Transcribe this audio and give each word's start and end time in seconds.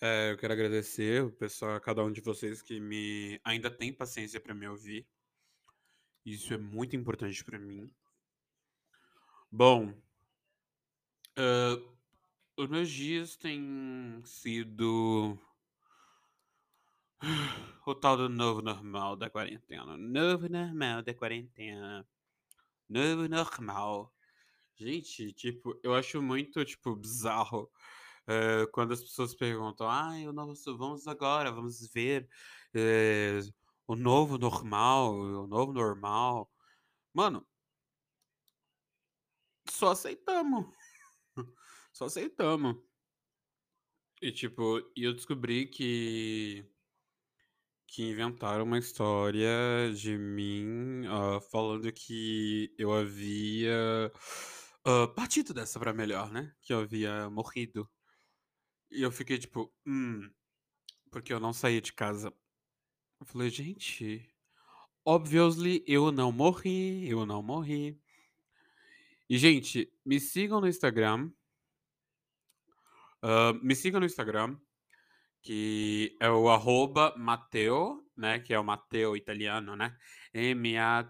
é, 0.00 0.32
eu 0.32 0.38
quero 0.38 0.52
agradecer 0.52 1.22
o 1.24 1.32
pessoal, 1.32 1.76
a 1.76 1.80
cada 1.80 2.04
um 2.04 2.12
de 2.12 2.20
vocês 2.20 2.62
que 2.62 2.80
me 2.80 3.40
ainda 3.44 3.70
tem 3.70 3.92
paciência 3.92 4.40
para 4.40 4.54
me 4.54 4.68
ouvir. 4.68 5.06
Isso 6.24 6.52
é 6.52 6.58
muito 6.58 6.94
importante 6.94 7.42
para 7.44 7.58
mim. 7.58 7.90
Bom, 9.50 9.94
ah, 11.38 11.80
os 12.56 12.68
meus 12.68 12.90
dias 12.90 13.36
têm 13.36 14.20
sido 14.24 15.38
o 17.86 17.94
tal 17.94 18.16
do 18.16 18.28
novo 18.28 18.60
normal 18.60 19.14
da 19.14 19.30
quarentena. 19.30 19.96
Novo 19.96 20.48
normal 20.48 21.02
da 21.02 21.14
quarentena. 21.14 22.04
Novo 22.88 23.28
normal. 23.28 24.12
Gente, 24.74 25.32
tipo, 25.32 25.78
eu 25.82 25.94
acho 25.94 26.20
muito, 26.20 26.64
tipo, 26.64 26.96
bizarro 26.96 27.70
eh, 28.28 28.66
quando 28.72 28.92
as 28.92 29.00
pessoas 29.02 29.34
perguntam, 29.34 29.88
o 30.28 30.32
novo, 30.32 30.54
vamos 30.78 31.06
agora, 31.08 31.50
vamos 31.52 31.90
ver 31.92 32.28
eh, 32.74 33.40
o 33.86 33.96
novo 33.96 34.38
normal, 34.38 35.14
o 35.14 35.46
novo 35.46 35.72
normal. 35.72 36.50
Mano, 37.14 37.46
só 39.70 39.90
aceitamos. 39.92 40.66
Só 41.92 42.04
aceitamos. 42.06 42.76
E, 44.22 44.32
tipo, 44.32 44.80
eu 44.96 45.14
descobri 45.14 45.66
que 45.66 46.64
que 47.86 48.02
inventaram 48.02 48.64
uma 48.64 48.78
história 48.78 49.48
de 49.94 50.16
mim 50.18 51.06
ah, 51.06 51.40
falando 51.40 51.90
que 51.92 52.74
eu 52.78 52.92
havia 52.92 54.12
ah, 54.84 55.08
partido 55.08 55.54
dessa 55.54 55.78
pra 55.80 55.92
melhor, 55.92 56.30
né? 56.30 56.54
Que 56.62 56.72
eu 56.72 56.80
havia 56.80 57.30
morrido. 57.30 57.88
E 58.90 59.02
eu 59.02 59.10
fiquei 59.12 59.38
tipo, 59.38 59.72
hum, 59.86 60.30
porque 61.10 61.32
eu 61.32 61.40
não 61.40 61.52
saí 61.52 61.80
de 61.80 61.92
casa. 61.92 62.32
Eu 63.20 63.26
falei, 63.26 63.50
gente, 63.50 64.28
obviously 65.04 65.84
eu 65.86 66.12
não 66.12 66.30
morri, 66.32 67.08
eu 67.08 67.26
não 67.26 67.42
morri. 67.42 68.00
E, 69.28 69.36
gente, 69.38 69.92
me 70.04 70.18
sigam 70.20 70.60
no 70.60 70.68
Instagram. 70.68 71.30
ah, 73.22 73.52
me 73.62 73.74
sigam 73.74 74.00
no 74.00 74.06
Instagram, 74.06 74.56
que 75.42 76.16
é 76.20 76.30
o 76.30 76.48
arroba 76.48 77.14
Mateo, 77.16 78.06
né? 78.16 78.38
Que 78.38 78.54
é 78.54 78.58
o 78.58 78.64
Mateo 78.64 79.16
italiano, 79.16 79.76
né? 79.76 79.96
M-A-T-T-E-O 80.32 81.08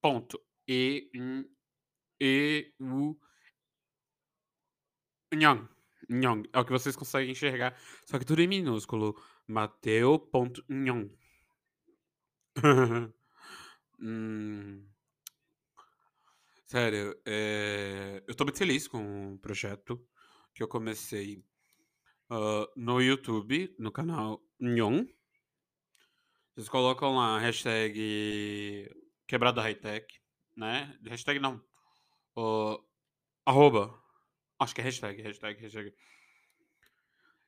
ponto. 0.00 0.40
E-E-U 0.68 1.46
Nhong. 5.34 5.68
Nhong. 6.08 6.48
É 6.52 6.58
o 6.58 6.64
que 6.64 6.72
vocês 6.72 6.96
conseguem 6.96 7.30
enxergar. 7.30 7.76
Só 8.04 8.18
que 8.18 8.24
tudo 8.24 8.42
em 8.42 8.48
minúsculo. 8.48 9.20
Mateo.nhong. 9.46 11.10
hum, 14.00 14.86
sério, 16.66 17.20
é, 17.26 18.22
eu 18.26 18.34
tô 18.34 18.44
muito 18.44 18.58
feliz 18.58 18.88
com 18.88 19.34
o 19.34 19.38
projeto 19.38 20.02
que 20.54 20.62
eu 20.62 20.68
comecei 20.68 21.44
ah, 22.30 22.66
no 22.74 23.00
YouTube, 23.00 23.74
no 23.78 23.92
canal 23.92 24.42
Nhong. 24.60 25.06
Vocês 26.54 26.68
colocam 26.68 27.16
lá 27.16 27.38
hashtag 27.38 28.90
quebrada 29.26 29.60
hightech, 29.60 30.20
né? 30.56 30.98
Hashtag 31.06 31.38
não. 31.38 31.62
ah, 32.36 32.80
arroba. 33.44 34.05
Acho 34.58 34.74
que 34.74 34.80
é 34.80 34.84
hashtag, 34.84 35.22
hashtag, 35.22 35.60
hashtag. 35.60 35.94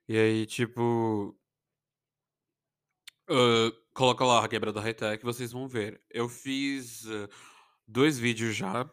E 0.08 0.16
aí, 0.16 0.46
tipo. 0.46 1.38
ah, 3.28 3.70
coloca 3.94 4.24
lá 4.24 4.44
a 4.44 4.48
quebra 4.48 4.72
da 4.72 4.80
hightech, 4.80 5.24
vocês 5.24 5.52
vão 5.52 5.68
ver. 5.68 6.02
Eu 6.10 6.28
fiz 6.28 7.06
ah, 7.06 7.28
dois 7.86 8.18
vídeos 8.18 8.56
já. 8.56 8.90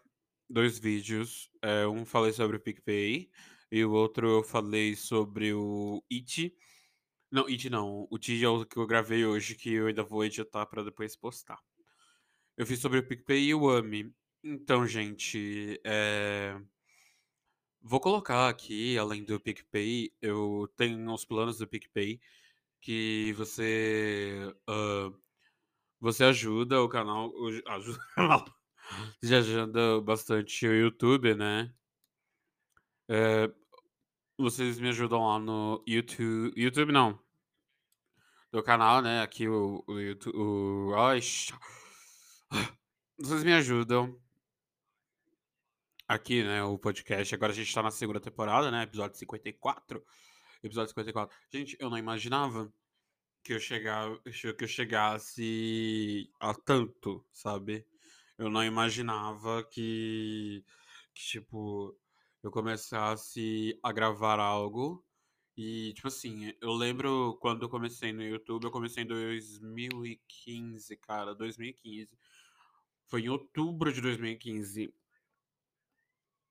Dois 0.49 0.77
vídeos. 0.79 1.49
É, 1.61 1.87
um 1.87 2.05
falei 2.05 2.31
sobre 2.33 2.57
o 2.57 2.59
PicPay 2.59 3.31
e 3.71 3.83
o 3.83 3.91
outro 3.91 4.29
eu 4.29 4.43
falei 4.43 4.95
sobre 4.95 5.53
o 5.53 6.03
It. 6.11 6.55
Não, 7.31 7.45
It 7.47 7.69
não. 7.69 8.07
O 8.11 8.15
It 8.15 8.43
é 8.43 8.49
o 8.49 8.65
que 8.65 8.77
eu 8.77 8.87
gravei 8.87 9.25
hoje, 9.25 9.55
que 9.55 9.73
eu 9.73 9.87
ainda 9.87 10.03
vou 10.03 10.23
editar 10.23 10.65
pra 10.67 10.83
depois 10.83 11.15
postar. 11.15 11.59
Eu 12.57 12.65
fiz 12.65 12.79
sobre 12.79 12.99
o 12.99 13.07
PicPay 13.07 13.47
e 13.47 13.53
o 13.55 13.69
AMI. 13.69 14.13
Então, 14.43 14.87
gente, 14.87 15.79
é. 15.83 16.59
Vou 17.87 17.99
colocar 17.99 18.49
aqui, 18.49 18.97
além 18.97 19.23
do 19.23 19.39
PicPay, 19.39 20.11
eu 20.19 20.67
tenho 20.75 21.13
os 21.13 21.23
planos 21.23 21.59
do 21.59 21.67
PicPay 21.67 22.19
que 22.81 23.31
você 23.33 24.51
ah, 24.67 25.11
você 25.99 26.23
ajuda 26.23 26.81
o 26.81 26.89
canal, 26.89 27.31
ajuda 27.67 27.99
o 28.11 28.15
canal, 28.15 28.45
você 29.21 29.35
ajuda 29.35 30.01
bastante 30.01 30.67
o 30.67 30.73
YouTube, 30.73 31.35
né? 31.35 31.71
É, 33.07 33.53
vocês 34.35 34.79
me 34.79 34.89
ajudam 34.89 35.27
lá 35.27 35.37
no 35.37 35.83
YouTube, 35.87 36.53
YouTube 36.57 36.91
não, 36.91 37.19
do 38.51 38.63
canal, 38.63 38.99
né? 39.03 39.21
Aqui 39.21 39.47
o, 39.47 39.83
o 39.87 39.99
YouTube, 39.99 40.35
o, 40.35 40.95
ai, 40.95 41.19
vocês 43.19 43.43
me 43.43 43.53
ajudam 43.53 44.19
aqui, 46.07 46.43
né? 46.43 46.63
O 46.63 46.77
podcast. 46.77 47.33
Agora 47.33 47.51
a 47.51 47.55
gente 47.55 47.73
tá 47.73 47.81
na 47.81 47.91
segunda 47.91 48.19
temporada, 48.19 48.71
né? 48.71 48.83
Episódio 48.83 49.17
54. 49.17 50.03
Episódio 50.63 50.89
54. 50.89 51.35
Gente, 51.51 51.77
eu 51.79 51.89
não 51.89 51.97
imaginava 51.97 52.71
que 53.43 53.53
eu, 53.53 53.59
que 54.55 54.63
eu 54.63 54.67
chegasse 54.67 56.29
a 56.39 56.53
tanto, 56.53 57.25
sabe? 57.31 57.85
Eu 58.37 58.49
não 58.49 58.63
imaginava 58.63 59.63
que, 59.63 60.63
que, 61.13 61.23
tipo, 61.23 61.97
eu 62.43 62.51
começasse 62.51 63.79
a 63.83 63.91
gravar 63.91 64.39
algo. 64.39 65.03
E, 65.57 65.93
tipo 65.93 66.09
assim, 66.09 66.53
eu 66.61 66.73
lembro 66.73 67.37
quando 67.39 67.63
eu 67.63 67.69
comecei 67.69 68.11
no 68.11 68.23
YouTube, 68.23 68.65
eu 68.65 68.71
comecei 68.71 69.03
em 69.03 69.07
2015, 69.07 70.97
cara, 70.97 71.33
2015. 71.33 72.17
Foi 73.07 73.21
em 73.21 73.29
outubro 73.29 73.93
de 73.93 74.01
2015. 74.01 74.93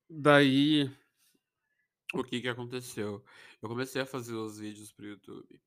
Daí, 0.08 0.88
o 2.14 2.24
que 2.24 2.40
que 2.40 2.48
aconteceu? 2.48 3.22
Eu 3.60 3.68
comecei 3.68 4.00
a 4.00 4.06
fazer 4.06 4.34
os 4.34 4.58
vídeos 4.58 4.90
pro 4.92 5.04
YouTube. 5.06 5.60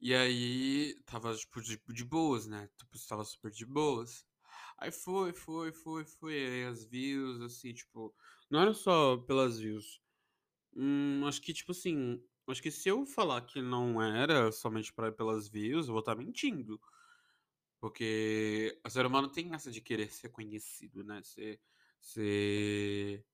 E 0.00 0.14
aí, 0.14 0.94
tava, 1.06 1.34
tipo, 1.34 1.60
de, 1.62 1.80
de 1.88 2.04
boas, 2.04 2.46
né? 2.46 2.68
Tipo, 2.78 2.98
tava 3.08 3.24
super 3.24 3.50
de 3.50 3.64
boas. 3.64 4.26
Aí 4.78 4.90
foi, 4.92 5.32
foi, 5.32 5.72
foi, 5.72 6.04
foi. 6.04 6.34
Aí 6.34 6.64
as 6.64 6.84
views, 6.84 7.40
assim, 7.42 7.72
tipo. 7.72 8.14
Não 8.50 8.60
era 8.60 8.74
só 8.74 9.16
pelas 9.18 9.58
views. 9.58 10.00
Hum, 10.76 11.22
acho 11.26 11.42
que, 11.42 11.52
tipo 11.54 11.72
assim. 11.72 12.22
Acho 12.48 12.62
que 12.62 12.70
se 12.70 12.88
eu 12.88 13.06
falar 13.06 13.42
que 13.42 13.62
não 13.62 14.02
era 14.02 14.52
somente 14.52 14.92
pra, 14.92 15.12
pelas 15.12 15.48
views, 15.48 15.86
eu 15.88 15.92
vou 15.94 16.00
estar 16.00 16.16
mentindo. 16.16 16.80
Porque 17.80 18.80
o 18.84 18.90
ser 18.90 19.04
humano 19.06 19.28
tem 19.30 19.52
essa 19.54 19.70
de 19.70 19.80
querer 19.80 20.10
ser 20.10 20.30
conhecido, 20.30 21.04
né? 21.04 21.22
Ser. 21.22 21.60
Ser. 22.00 23.24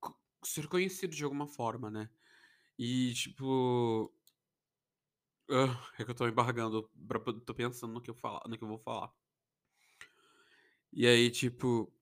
Co- 0.00 0.18
ser 0.44 0.68
conhecido 0.68 1.14
de 1.14 1.24
alguma 1.24 1.46
forma, 1.46 1.90
né? 1.90 2.08
E, 2.78 3.14
tipo. 3.14 4.12
ah, 5.50 5.90
é 5.98 6.04
que 6.04 6.10
eu 6.10 6.14
tô 6.14 6.26
embargando. 6.28 6.88
Pra, 7.08 7.18
tô 7.20 7.54
pensando 7.54 7.92
no 7.94 8.00
que 8.02 8.10
eu, 8.10 8.14
falar, 8.14 8.42
no 8.48 8.56
que 8.58 8.64
eu 8.64 8.68
vou 8.68 8.78
falar. 8.78 9.12
E 10.92 11.06
aí, 11.06 11.30
tipo. 11.30 11.92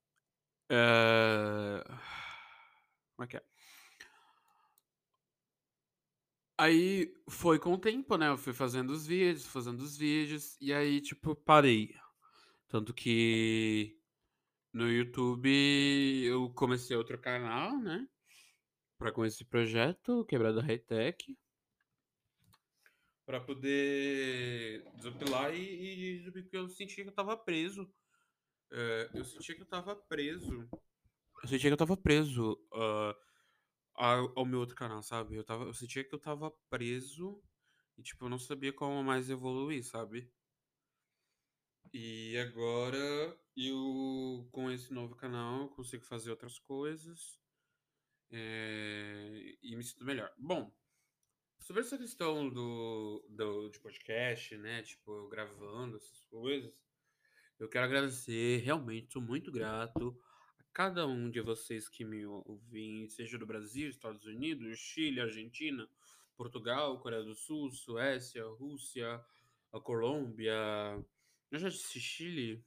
é, 0.71 1.85
Como 3.17 3.25
é 3.25 3.27
que 3.29 3.37
é? 3.37 3.45
Aí 6.57 7.13
foi 7.29 7.59
com 7.59 7.73
o 7.75 7.79
tempo, 7.79 8.17
né? 8.17 8.29
Eu 8.29 8.39
fui 8.39 8.53
fazendo 8.53 8.91
os 8.91 9.07
vídeos, 9.07 9.47
fazendo 9.47 9.81
os 9.81 9.97
vídeos. 9.97 10.57
E 10.61 10.73
aí, 10.73 11.01
tipo, 11.01 11.35
parei. 11.35 11.95
Tanto 12.69 12.95
que 12.95 13.99
no 14.75 14.91
YouTube 14.91 15.49
eu 16.25 16.53
comecei 16.53 16.95
outro 16.95 17.19
canal, 17.19 17.79
né? 17.79 18.07
pra 18.99 19.13
com 19.13 19.25
esse 19.25 19.45
projeto, 19.45 20.25
Quebrada 20.25 20.63
High-Tech. 20.63 21.37
Pra 23.27 23.41
poder 23.41 24.85
desopilar 24.97 25.55
e, 25.55 26.27
e 26.27 26.33
porque 26.33 26.57
eu 26.57 26.69
sentia 26.69 27.05
que 27.05 27.11
eu 27.11 27.15
tava 27.15 27.37
preso. 27.37 27.87
É, 28.73 29.11
eu 29.15 29.25
sentia 29.25 29.55
que 29.55 29.63
eu 29.63 29.67
tava 29.67 29.95
preso. 29.95 30.69
Eu 31.43 31.49
sentia 31.49 31.71
que 31.71 31.75
eu 31.75 31.77
tava 31.77 31.97
preso 31.97 32.59
ah, 32.73 33.17
ao, 33.95 34.39
ao 34.39 34.47
meu 34.47 34.61
outro 34.61 34.75
canal, 34.75 35.03
sabe? 35.03 35.37
Eu, 35.37 35.45
tava, 35.45 35.65
eu 35.65 35.75
sentia 35.75 36.05
que 36.05 36.15
eu 36.15 36.19
tava 36.19 36.51
preso 36.69 37.43
e, 37.97 38.03
tipo, 38.03 38.25
eu 38.25 38.29
não 38.29 38.39
sabia 38.39 38.73
como 38.73 39.03
mais 39.03 39.31
evoluir, 39.31 39.85
sabe? 39.85 40.31
E 41.97 42.37
agora 42.39 43.39
eu, 43.57 44.49
com 44.51 44.69
esse 44.69 44.93
novo 44.93 45.15
canal, 45.15 45.69
consigo 45.69 46.05
fazer 46.05 46.29
outras 46.29 46.59
coisas 46.59 47.41
é, 48.33 49.57
e 49.63 49.77
me 49.77 49.85
sinto 49.85 50.05
melhor. 50.05 50.29
Bom, 50.37 50.75
sobre 51.61 51.83
essa 51.83 51.97
questão 51.97 52.49
do, 52.51 53.25
do 53.29 53.69
de 53.69 53.79
podcast, 53.79 54.57
né? 54.57 54.83
Tipo, 54.83 55.13
eu 55.13 55.29
gravando 55.29 55.97
essas 55.97 56.21
coisas, 56.23 56.75
eu 57.61 57.69
quero 57.69 57.85
agradecer, 57.85 58.57
realmente, 58.65 59.13
sou 59.13 59.23
muito 59.23 59.53
grato 59.53 60.21
a 60.59 60.65
cada 60.73 61.07
um 61.07 61.31
de 61.31 61.41
vocês 61.41 61.89
que 61.89 62.05
me 62.05 62.27
ouvem, 62.27 63.09
seja 63.09 63.39
do 63.39 63.47
Brasil, 63.47 63.89
Estados 63.89 64.27
Unidos, 64.27 64.81
Chile, 64.81 65.21
Argentina, 65.21 65.89
Portugal, 66.37 66.99
Coreia 66.99 67.23
do 67.23 67.37
Sul, 67.37 67.71
Suécia, 67.71 68.45
Rússia, 68.45 69.25
a 69.73 69.79
Colômbia. 69.79 70.53
Eu 71.55 71.61
já 71.61 71.69
disse 71.69 72.01
Chile, 72.01 72.65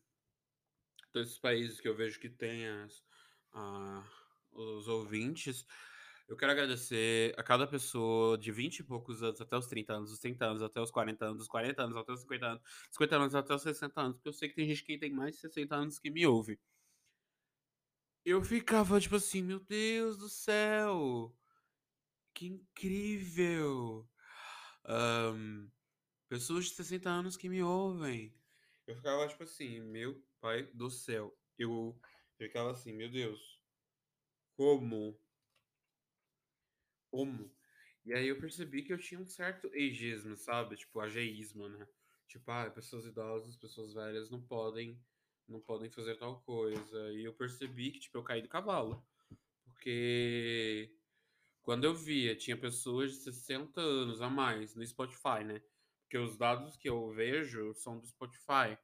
todos 1.12 1.28
esses 1.28 1.40
países 1.40 1.82
que 1.82 1.90
eu 1.90 1.96
vejo 1.96 2.20
que 2.22 2.30
tem 2.30 2.66
as, 2.68 3.04
a- 3.52 4.04
os 4.52 4.88
ouvintes. 4.88 5.66
Eu 6.26 6.38
quero 6.38 6.54
agradecer 6.54 7.34
a 7.38 7.44
cada 7.44 7.68
pessoa 7.68 8.38
de 8.38 8.50
20 8.50 8.80
e 8.80 8.84
poucos 8.84 9.22
anos 9.24 9.42
até 9.42 9.58
os 9.58 9.68
30 9.68 9.94
anos, 9.94 10.10
dos 10.12 10.20
30 10.20 10.46
anos 10.46 10.62
até 10.62 10.80
os 10.80 10.90
40 10.90 11.26
anos, 11.26 11.38
dos 11.40 11.48
40 11.50 11.84
anos 11.84 11.98
até 11.98 12.14
os 12.14 12.22
50 12.22 12.46
anos, 12.48 12.62
dos 12.62 12.94
50 12.94 13.16
anos 13.18 13.36
até 13.36 13.54
os 13.56 13.62
60 13.62 14.02
anos, 14.02 14.16
porque 14.18 14.30
eu 14.30 14.34
sei 14.34 14.48
que 14.48 14.56
tem 14.56 14.68
gente 14.70 14.84
que 14.86 14.98
tem 14.98 15.12
mais 15.12 15.36
de 15.36 15.42
60 15.42 15.76
anos 15.76 16.00
que 16.00 16.10
me 16.10 16.26
ouve. 16.26 16.58
Eu 18.24 18.42
ficava 18.44 19.00
tipo 19.02 19.16
assim, 19.16 19.42
meu 19.42 19.60
Deus 19.60 20.18
do 20.18 20.30
céu, 20.30 21.36
que 22.34 22.48
incrível! 22.48 24.10
Ahn, 24.86 25.70
pessoas 26.30 26.66
de 26.66 26.76
60 26.76 27.10
anos 27.10 27.38
que 27.38 27.50
me 27.50 27.64
ouvem. 27.64 28.34
Eu 28.88 28.96
ficava 28.96 29.28
tipo 29.28 29.44
assim, 29.44 29.82
meu 29.82 30.24
pai 30.40 30.64
do 30.74 30.90
céu. 30.90 31.38
Eu 31.60 32.00
ficava 32.38 32.72
assim, 32.72 32.94
meu 32.94 33.10
Deus, 33.10 33.62
como? 34.56 35.20
Como? 37.12 37.52
E 38.06 38.14
aí 38.14 38.28
eu 38.30 38.40
percebi 38.40 38.84
que 38.84 38.94
eu 38.94 38.98
tinha 38.98 39.20
um 39.20 39.28
certo 39.28 39.68
ageismo, 39.74 40.38
sabe? 40.38 40.78
Tipo, 40.78 41.02
ageísmo, 41.02 41.68
né? 41.68 41.86
Tipo, 42.28 42.50
ah, 42.52 42.70
pessoas 42.70 43.06
idosas, 43.06 43.58
pessoas 43.58 43.94
velhas 43.94 44.30
não 44.30 44.42
podem, 44.42 44.98
não 45.48 45.60
podem 45.60 45.90
fazer 45.90 46.16
tal 46.16 46.42
coisa. 46.42 47.12
E 47.14 47.26
eu 47.26 47.34
percebi 47.34 47.92
que, 47.92 48.00
tipo, 48.00 48.18
eu 48.18 48.24
caí 48.24 48.42
do 48.42 48.48
cavalo. 48.48 49.06
Porque 49.66 50.96
quando 51.62 51.84
eu 51.84 51.94
via, 51.94 52.36
tinha 52.36 52.56
pessoas 52.58 53.12
de 53.12 53.18
60 53.18 53.82
anos 53.82 54.22
a 54.22 54.30
mais 54.30 54.74
no 54.76 54.86
Spotify, 54.86 55.44
né? 55.46 55.62
Porque 56.08 56.18
os 56.18 56.38
dados 56.38 56.78
que 56.78 56.88
eu 56.88 57.12
vejo 57.12 57.74
são 57.74 58.00
do 58.00 58.08
Spotify. 58.08 58.78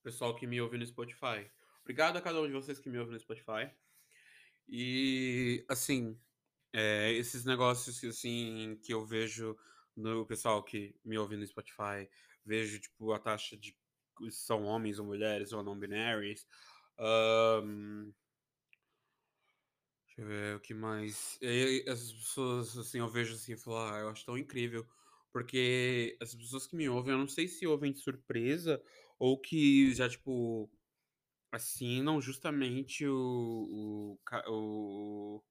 O 0.00 0.02
pessoal 0.02 0.34
que 0.34 0.46
me 0.46 0.58
ouve 0.58 0.78
no 0.78 0.86
Spotify. 0.86 1.50
Obrigado 1.82 2.16
a 2.16 2.22
cada 2.22 2.40
um 2.40 2.46
de 2.46 2.52
vocês 2.54 2.78
que 2.78 2.88
me 2.88 2.98
ouve 2.98 3.12
no 3.12 3.20
Spotify. 3.20 3.70
E, 4.66 5.66
assim, 5.68 6.18
é, 6.72 7.12
esses 7.12 7.44
negócios 7.44 8.00
que, 8.00 8.06
assim, 8.06 8.80
que 8.82 8.94
eu 8.94 9.04
vejo 9.04 9.54
no 9.94 10.24
pessoal 10.24 10.64
que 10.64 10.98
me 11.04 11.18
ouve 11.18 11.36
no 11.36 11.46
Spotify, 11.46 12.08
vejo, 12.42 12.80
tipo, 12.80 13.12
a 13.12 13.18
taxa 13.18 13.54
de 13.54 13.76
são 14.30 14.64
homens 14.64 14.98
ou 14.98 15.04
mulheres 15.04 15.52
ou 15.52 15.62
não 15.62 15.78
binários. 15.78 16.46
Ahn, 16.98 18.14
deixa 20.06 20.22
eu 20.22 20.26
ver 20.26 20.56
o 20.56 20.60
que 20.60 20.72
mais. 20.72 21.36
E 21.42 21.84
essas 21.86 22.14
pessoas, 22.14 22.78
assim, 22.78 23.00
eu 23.00 23.08
vejo 23.10 23.34
assim 23.34 23.58
falo, 23.58 23.76
ah, 23.76 23.98
eu 23.98 24.08
acho 24.08 24.24
tão 24.24 24.38
incrível. 24.38 24.88
Porque 25.32 26.16
as 26.20 26.34
pessoas 26.34 26.66
que 26.66 26.76
me 26.76 26.88
ouvem, 26.88 27.12
eu 27.12 27.18
não 27.18 27.28
sei 27.28 27.48
se 27.48 27.66
ouvem 27.66 27.92
de 27.92 28.00
surpresa 28.00 28.82
ou 29.18 29.40
que 29.40 29.94
já, 29.94 30.08
tipo, 30.08 30.70
assinam 31.50 32.20
justamente 32.20 33.06
o, 33.06 34.18
o, 34.18 34.18
o, 34.48 35.44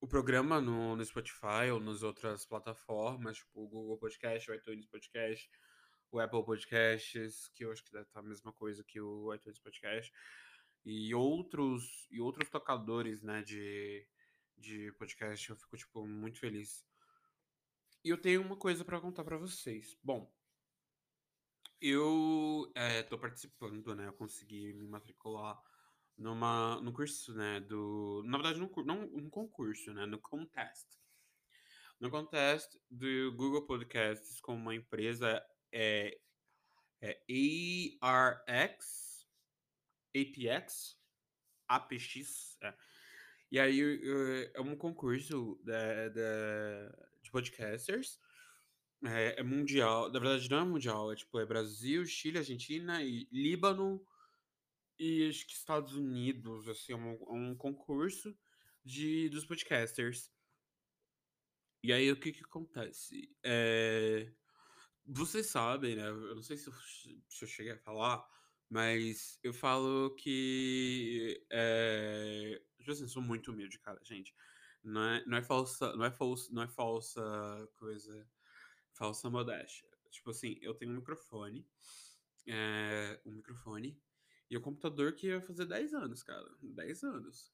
o 0.00 0.08
programa 0.08 0.60
no, 0.60 0.96
no 0.96 1.04
Spotify 1.04 1.70
ou 1.72 1.80
nas 1.80 2.02
outras 2.02 2.46
plataformas, 2.46 3.38
tipo 3.38 3.62
o 3.62 3.68
Google 3.68 3.98
Podcast, 3.98 4.50
o 4.50 4.54
iTunes 4.54 4.86
Podcast, 4.86 5.50
o 6.10 6.20
Apple 6.20 6.44
Podcasts, 6.44 7.48
que 7.54 7.64
eu 7.64 7.72
acho 7.72 7.82
que 7.84 7.92
deve 7.92 8.04
estar 8.04 8.20
a 8.20 8.22
mesma 8.22 8.52
coisa 8.52 8.84
que 8.84 9.00
o 9.00 9.34
iTunes 9.34 9.58
Podcast, 9.58 10.12
e 10.84 11.14
outros, 11.14 12.06
e 12.10 12.20
outros 12.20 12.48
tocadores, 12.50 13.22
né, 13.22 13.42
de, 13.42 14.06
de 14.58 14.92
podcast, 14.92 15.48
eu 15.48 15.56
fico, 15.56 15.76
tipo, 15.76 16.06
muito 16.06 16.38
feliz. 16.38 16.84
E 18.04 18.08
eu 18.08 18.20
tenho 18.20 18.42
uma 18.42 18.56
coisa 18.56 18.84
para 18.84 19.00
contar 19.00 19.24
para 19.24 19.36
vocês. 19.36 19.96
Bom, 20.02 20.32
eu 21.80 22.72
estou 23.00 23.18
participando, 23.18 23.94
né, 23.94 24.06
eu 24.06 24.12
consegui 24.12 24.72
me 24.74 24.86
matricular 24.86 25.60
numa, 26.16 26.80
no 26.80 26.92
curso, 26.92 27.34
né, 27.34 27.60
do... 27.60 28.22
Na 28.24 28.38
verdade, 28.38 28.60
num, 28.60 28.70
não 28.84 29.02
um 29.04 29.30
concurso, 29.30 29.92
né, 29.92 30.06
no 30.06 30.18
contest. 30.20 30.86
No 32.00 32.10
contest 32.10 32.76
do 32.90 33.32
Google 33.36 33.66
Podcasts 33.66 34.40
com 34.40 34.54
uma 34.54 34.74
empresa 34.74 35.44
é, 35.70 36.18
é 37.00 37.20
ARX, 38.00 39.28
APX, 40.14 40.98
APX, 41.68 42.56
é. 42.62 42.74
E 43.50 43.60
aí 43.60 43.80
eh, 43.80 44.52
é 44.54 44.60
um 44.60 44.74
concurso 44.76 45.60
da, 45.62 46.08
da- 46.08 46.88
de 46.88 47.11
podcasters, 47.32 48.20
é, 49.04 49.40
é 49.40 49.42
mundial, 49.42 50.12
na 50.12 50.20
verdade 50.20 50.48
não 50.50 50.58
é 50.58 50.64
mundial, 50.64 51.12
é 51.12 51.16
tipo, 51.16 51.38
é 51.40 51.46
Brasil, 51.46 52.04
Chile, 52.06 52.38
Argentina 52.38 53.02
e 53.02 53.26
Líbano 53.32 54.04
e 54.98 55.28
acho 55.28 55.46
que 55.46 55.54
Estados 55.54 55.94
Unidos, 55.94 56.68
assim, 56.68 56.92
é 56.92 56.96
um, 56.96 57.12
é 57.12 57.32
um 57.32 57.56
concurso 57.56 58.36
de, 58.84 59.28
dos 59.30 59.44
podcasters. 59.44 60.30
E 61.82 61.92
aí 61.92 62.10
o 62.12 62.20
que 62.20 62.32
que 62.32 62.44
acontece? 62.44 63.28
É, 63.42 64.32
Vocês 65.06 65.46
sabem, 65.46 65.96
né? 65.96 66.08
Eu 66.08 66.34
não 66.36 66.42
sei 66.42 66.56
se 66.56 66.68
eu, 66.68 66.74
se 67.28 67.44
eu 67.44 67.48
cheguei 67.48 67.72
a 67.72 67.78
falar, 67.78 68.24
mas 68.70 69.38
eu 69.42 69.52
falo 69.52 70.14
que. 70.16 71.44
É... 71.50 72.62
Tipo 72.78 72.92
assim, 72.92 73.08
sou 73.08 73.22
muito 73.22 73.52
humilde, 73.52 73.78
cara, 73.80 74.00
gente. 74.04 74.34
Não 74.82 75.02
é, 75.02 75.24
não 75.26 75.38
é 75.38 75.42
falsa, 75.42 75.94
não 75.96 76.04
é 76.04 76.10
falsa, 76.10 76.52
não 76.52 76.62
é 76.62 76.68
falsa 76.68 77.68
coisa, 77.76 78.28
falsa 78.92 79.30
modéstia. 79.30 79.88
Tipo 80.10 80.30
assim, 80.30 80.58
eu 80.60 80.74
tenho 80.74 80.92
um 80.92 80.96
microfone, 80.96 81.66
é, 82.46 83.20
um 83.24 83.32
microfone, 83.32 84.00
e 84.50 84.56
o 84.56 84.60
computador 84.60 85.14
que 85.14 85.28
ia 85.28 85.40
fazer 85.40 85.64
10 85.64 85.94
anos, 85.94 86.22
cara. 86.22 86.46
10 86.60 87.04
anos. 87.04 87.50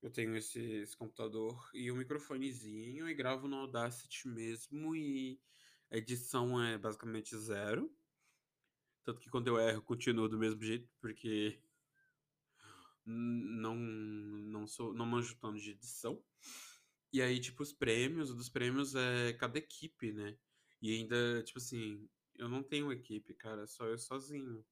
Eu 0.00 0.10
tenho 0.10 0.36
esse, 0.36 0.60
esse 0.60 0.96
computador 0.96 1.68
e 1.72 1.90
um 1.90 1.96
microfonezinho 1.96 3.08
e 3.08 3.14
gravo 3.14 3.48
no 3.48 3.56
Audacity 3.56 4.28
mesmo 4.28 4.94
e 4.94 5.40
a 5.90 5.96
edição 5.96 6.62
é 6.62 6.76
basicamente 6.76 7.36
zero. 7.36 7.90
Tanto 9.02 9.20
que 9.20 9.30
quando 9.30 9.48
eu 9.48 9.58
erro, 9.58 9.82
continuo 9.82 10.28
do 10.28 10.38
mesmo 10.38 10.62
jeito, 10.62 10.88
porque 11.00 11.60
não, 13.06 13.76
não 13.76 14.66
sou, 14.66 14.94
não 14.94 15.06
manjo 15.06 15.36
tanto 15.40 15.58
de 15.58 15.70
edição. 15.70 16.22
E 17.12 17.22
aí, 17.22 17.38
tipo, 17.40 17.62
os 17.62 17.72
prêmios, 17.72 18.30
o 18.30 18.34
dos 18.34 18.48
prêmios 18.48 18.94
é 18.94 19.32
cada 19.34 19.58
equipe, 19.58 20.12
né? 20.12 20.36
E 20.82 20.92
ainda, 20.92 21.42
tipo 21.44 21.58
assim, 21.58 22.08
eu 22.36 22.48
não 22.48 22.62
tenho 22.62 22.92
equipe, 22.92 23.34
cara, 23.34 23.66
só 23.66 23.86
eu 23.86 23.98
sozinho. 23.98 24.64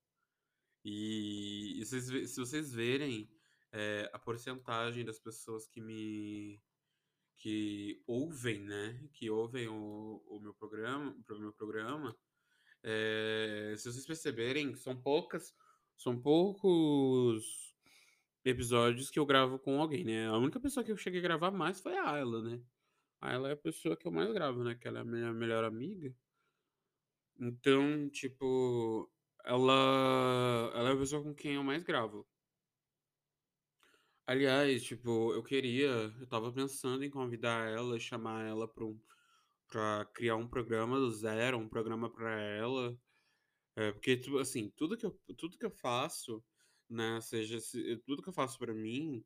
E, 0.85 1.81
e 1.81 1.85
vocês 1.85 2.33
se 2.33 2.41
vocês 2.41 2.73
verem 2.73 3.31
é, 3.73 4.11
a 4.13 4.19
porcentagem 4.19 5.05
das 5.05 5.19
pessoas 5.19 5.67
que 5.67 5.81
me 5.81 6.61
que 7.39 8.03
ouvem, 8.07 8.61
né? 8.61 9.09
Que 9.15 9.31
ouvem 9.31 9.69
o, 9.69 10.23
o 10.27 10.41
meu 10.41 10.55
programa, 10.55 11.17
o 11.29 11.39
meu 11.39 11.53
programa, 11.53 12.17
é, 12.83 13.75
se 13.77 13.91
vocês 13.91 14.07
perceberem, 14.07 14.75
são 14.75 15.01
poucas, 15.01 15.55
são 15.97 16.21
poucos 16.21 17.72
episódios 18.45 19.11
que 19.11 19.19
eu 19.19 19.27
gravo 19.27 19.59
com 19.59 19.81
alguém, 19.81 20.05
né? 20.05 20.27
A 20.29 20.37
única 20.39 20.61
pessoa 20.61 20.85
que 20.85 20.93
eu 20.93 20.97
cheguei 20.97 21.21
a 21.21 21.23
gravar 21.23 21.51
mais 21.51 21.81
foi 21.81 21.97
a 21.97 22.11
Ayla, 22.13 22.43
né? 22.43 22.63
A 23.21 23.31
Ayla 23.31 23.51
é 23.51 23.53
a 23.55 23.57
pessoa 23.57 23.97
que 23.97 24.07
eu 24.09 24.13
mais 24.13 24.33
gravo, 24.33 24.65
né? 24.65 24.75
Que 24.77 24.89
ela 24.89 25.01
é 25.01 25.03
a 25.03 25.05
minha 25.05 25.33
melhor 25.35 25.65
amiga. 25.65 26.15
Então, 27.39 28.09
tipo, 28.11 29.11
ela, 29.45 30.71
ela 30.75 30.91
é 30.91 30.93
a 30.93 30.97
pessoa 30.97 31.23
com 31.23 31.35
quem 31.35 31.55
eu 31.55 31.65
mais 31.65 31.83
gravo. 31.83 32.27
Aliás, 34.27 34.83
tipo, 34.85 35.33
eu 35.35 35.43
queria 35.43 35.87
eu 36.19 36.25
estava 36.25 36.53
pensando 36.53 37.03
em 37.05 37.11
convidar 37.11 37.69
ela, 37.69 37.99
chamar 37.99 38.45
ela 38.47 38.69
para 38.73 38.85
um 38.85 39.01
pra 39.69 40.05
criar 40.15 40.37
um 40.37 40.49
programa 40.49 40.99
do 40.99 41.11
zero, 41.11 41.59
um 41.59 41.69
programa 41.69 42.11
pra 42.13 42.41
ela, 42.41 42.99
eh, 43.77 43.93
porque, 43.93 44.17
tipo 44.19 44.39
assim, 44.39 44.71
tudo 44.77 44.97
que 44.99 45.07
eu 45.07 45.13
tudo 45.39 45.59
que 45.59 45.67
eu 45.67 45.71
faço, 45.73 46.45
né, 46.93 47.21
seja 47.21 47.61
se 47.61 47.97
tudo 48.07 48.23
que 48.23 48.29
eu 48.29 48.33
faço 48.33 48.59
pra 48.59 48.75
mim, 48.75 49.25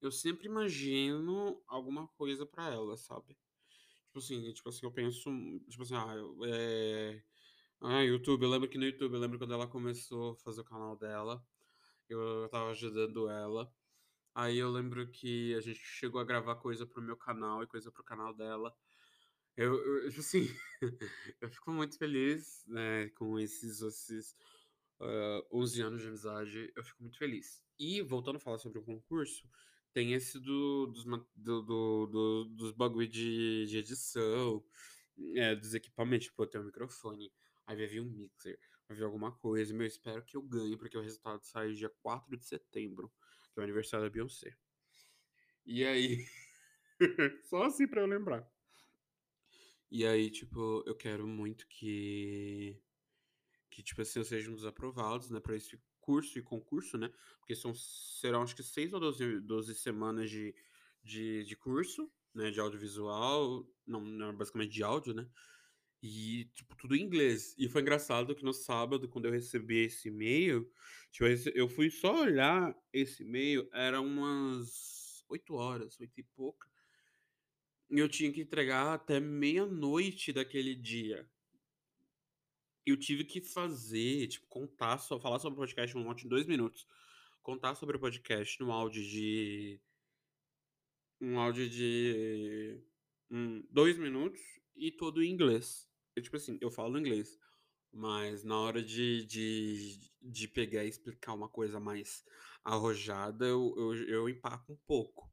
eu 0.00 0.12
sempre 0.12 0.46
imagino 0.46 1.62
alguma 1.68 2.08
coisa 2.08 2.46
pra 2.46 2.68
ela, 2.70 2.96
sabe. 2.96 3.36
Tipo 4.06 4.18
assim 4.18 4.52
tipo 4.52 4.68
assim, 4.68 4.86
eu 4.86 4.92
penso, 4.92 5.30
tipo 5.68 5.82
assim, 5.82 5.94
ah, 5.96 6.14
eh, 6.46 7.22
ah, 7.82 8.02
YouTube, 8.02 8.44
eu 8.44 8.50
lembro 8.50 8.68
que 8.68 8.78
no 8.78 8.84
YouTube, 8.86 9.14
eu 9.14 9.20
lembro 9.20 9.38
quando 9.38 9.54
ela 9.54 9.68
começou 9.68 10.32
a 10.32 10.36
fazer 10.36 10.62
o 10.62 10.64
canal 10.64 10.96
dela, 10.96 11.44
eu 12.08 12.46
estava 12.46 12.70
ajudando 12.72 13.28
ela, 13.30 13.72
aí 14.34 14.58
eu 14.58 14.70
lembro 14.70 15.10
que 15.10 15.54
a 15.56 15.60
gente 15.60 15.80
chegou 15.80 16.20
a 16.20 16.24
gravar 16.24 16.56
coisa 16.56 16.86
para 16.86 17.00
o 17.00 17.04
meu 17.04 17.16
canal 17.16 17.62
e 17.62 17.68
coisa 17.68 17.92
para 17.92 18.02
o 18.02 18.04
canal 18.04 18.34
dela. 18.34 18.74
Eu 19.56 19.74
eu, 20.04 20.08
tipo 20.10 20.20
assim, 20.20 20.46
eu 21.40 21.48
fico 21.50 21.70
muito 21.72 21.98
feliz, 21.98 22.64
né, 22.66 23.08
com 23.10 23.38
esses 23.38 23.82
esses, 23.82 24.34
hã, 25.00 25.42
11 25.52 25.80
anos 25.82 26.02
de 26.02 26.08
amizade, 26.08 26.72
eu 26.76 26.84
fico 26.84 27.02
muito 27.02 27.18
feliz. 27.18 27.62
E 27.78 28.02
voltando 28.02 28.36
a 28.36 28.40
falar 28.40 28.58
sobre 28.58 28.78
o 28.78 28.84
concurso, 28.84 29.48
tem 29.92 30.12
esse 30.14 30.38
do 30.40 30.86
dos 30.88 31.04
do 31.36 31.62
do 31.62 32.06
do 32.06 32.44
dos 32.46 32.72
bagulho 32.72 33.08
de 33.08 33.66
de 33.66 33.78
edição, 33.78 34.64
eh, 35.36 35.54
dos 35.56 35.74
equipamentos, 35.74 36.26
tipo, 36.26 36.42
eu 36.42 36.46
tenho 36.46 36.64
um 36.64 36.66
microfone, 36.66 37.32
aí 37.66 37.76
vai 37.76 37.86
vir 37.86 38.00
um 38.00 38.10
mixer, 38.10 38.58
vai 38.88 38.96
vir 38.96 39.04
alguma 39.04 39.32
coisa, 39.32 39.72
meu, 39.74 39.82
eu 39.84 39.88
espero 39.88 40.24
que 40.24 40.36
eu 40.36 40.42
ganhe, 40.42 40.76
porque 40.76 40.96
o 40.98 41.02
resultado 41.02 41.42
sai 41.44 41.72
dia 41.72 41.90
4 42.02 42.36
de 42.36 42.44
setembro, 42.44 43.12
que 43.52 43.58
é 43.58 43.60
o 43.60 43.64
aniversário 43.64 44.06
da 44.06 44.10
Beyoncé. 44.12 44.56
E 45.64 45.84
aí 45.84 46.24
só 47.44 47.64
assim 47.64 47.86
pra 47.86 48.00
eu 48.02 48.06
lembrar. 48.06 48.48
E 49.90 50.06
aí, 50.06 50.30
tipo, 50.30 50.82
eu 50.86 50.94
quero 50.94 51.26
muito 51.26 51.66
que 51.68 52.80
que, 53.70 53.82
tipo 53.82 54.02
assim, 54.02 54.20
eu 54.20 54.24
seja 54.24 54.50
um 54.50 54.54
dos 54.54 54.64
aprovados, 54.66 55.30
né, 55.30 55.40
pra 55.40 55.56
esse 55.56 55.80
curso 56.00 56.38
e 56.38 56.42
concurso, 56.42 56.98
né, 56.98 57.10
porque 57.38 57.54
são 57.54 57.74
serão 57.74 58.42
acho 58.42 58.56
que 58.56 58.62
6 58.62 58.92
ou 58.92 59.00
12 59.00 59.40
12 59.40 59.74
semanas 59.74 60.30
de 60.30 60.54
de 61.04 61.44
de 61.44 61.56
curso, 61.56 62.10
né, 62.34 62.50
de 62.50 62.60
audiovisual, 62.60 63.66
não 63.86 64.00
não, 64.02 64.36
basicamente 64.36 64.72
de 64.72 64.82
áudio, 64.82 65.14
né, 65.14 65.28
e, 66.02 66.46
tipo, 66.54 66.76
tudo 66.76 66.96
em 66.96 67.02
inglês. 67.02 67.54
E 67.58 67.68
foi 67.68 67.82
engraçado 67.82 68.34
que 68.34 68.44
no 68.44 68.52
sábado, 68.54 69.08
quando 69.08 69.26
eu 69.26 69.32
recebi 69.32 69.84
esse 69.84 70.08
e-mail, 70.08 70.70
tipo, 71.12 71.26
eu 71.54 71.68
fui 71.68 71.90
só 71.90 72.22
olhar 72.22 72.74
esse 72.92 73.22
e-mail, 73.22 73.68
era 73.72 74.00
umas 74.00 75.24
20h, 75.28 75.96
20 75.98 76.18
e 76.18 76.22
pouca 76.24 76.68
e 77.90 77.98
eu 77.98 78.08
tinha 78.08 78.32
que 78.32 78.40
entregar 78.40 78.94
até 78.94 79.18
meia-noite 79.20 80.32
daquele 80.32 80.74
dia. 80.74 81.28
Eu 82.90 82.96
tive 82.96 83.24
que 83.24 83.40
fazer, 83.40 84.26
tipo, 84.28 84.46
contar 84.48 84.98
só 84.98 85.18
falar 85.20 85.38
sobre 85.38 85.54
o 85.54 85.60
podcast 85.60 85.96
um 85.96 86.04
monte 86.04 86.26
em 86.26 86.28
2 86.28 86.46
minutos, 86.46 86.86
contar 87.42 87.74
sobre 87.74 87.96
o 87.96 88.00
podcast 88.00 88.58
no 88.60 88.72
áudio 88.72 89.02
de 89.02 89.80
um 91.20 91.38
áudio 91.38 91.68
de, 91.68 92.80
hum, 93.30 93.62
2 93.70 93.98
minutos 93.98 94.40
e 94.74 94.90
todo 94.90 95.22
em 95.22 95.30
inglês. 95.30 95.88
E, 96.16 96.22
tipo 96.22 96.36
assim, 96.36 96.58
eu 96.60 96.70
falo 96.70 96.98
inglês, 96.98 97.38
mas 97.92 98.44
na 98.44 98.58
hora 98.58 98.82
de 98.82 99.24
de 99.26 100.10
de 100.22 100.48
pegar 100.48 100.84
e 100.84 100.88
explicar 100.88 101.34
uma 101.34 101.48
coisa 101.48 101.80
mais 101.80 102.24
arrojada, 102.64 103.46
eu 103.46 103.74
eu 103.76 103.94
eu 104.08 104.28
empaco 104.28 104.72
um 104.72 104.78
pouco. 104.86 105.29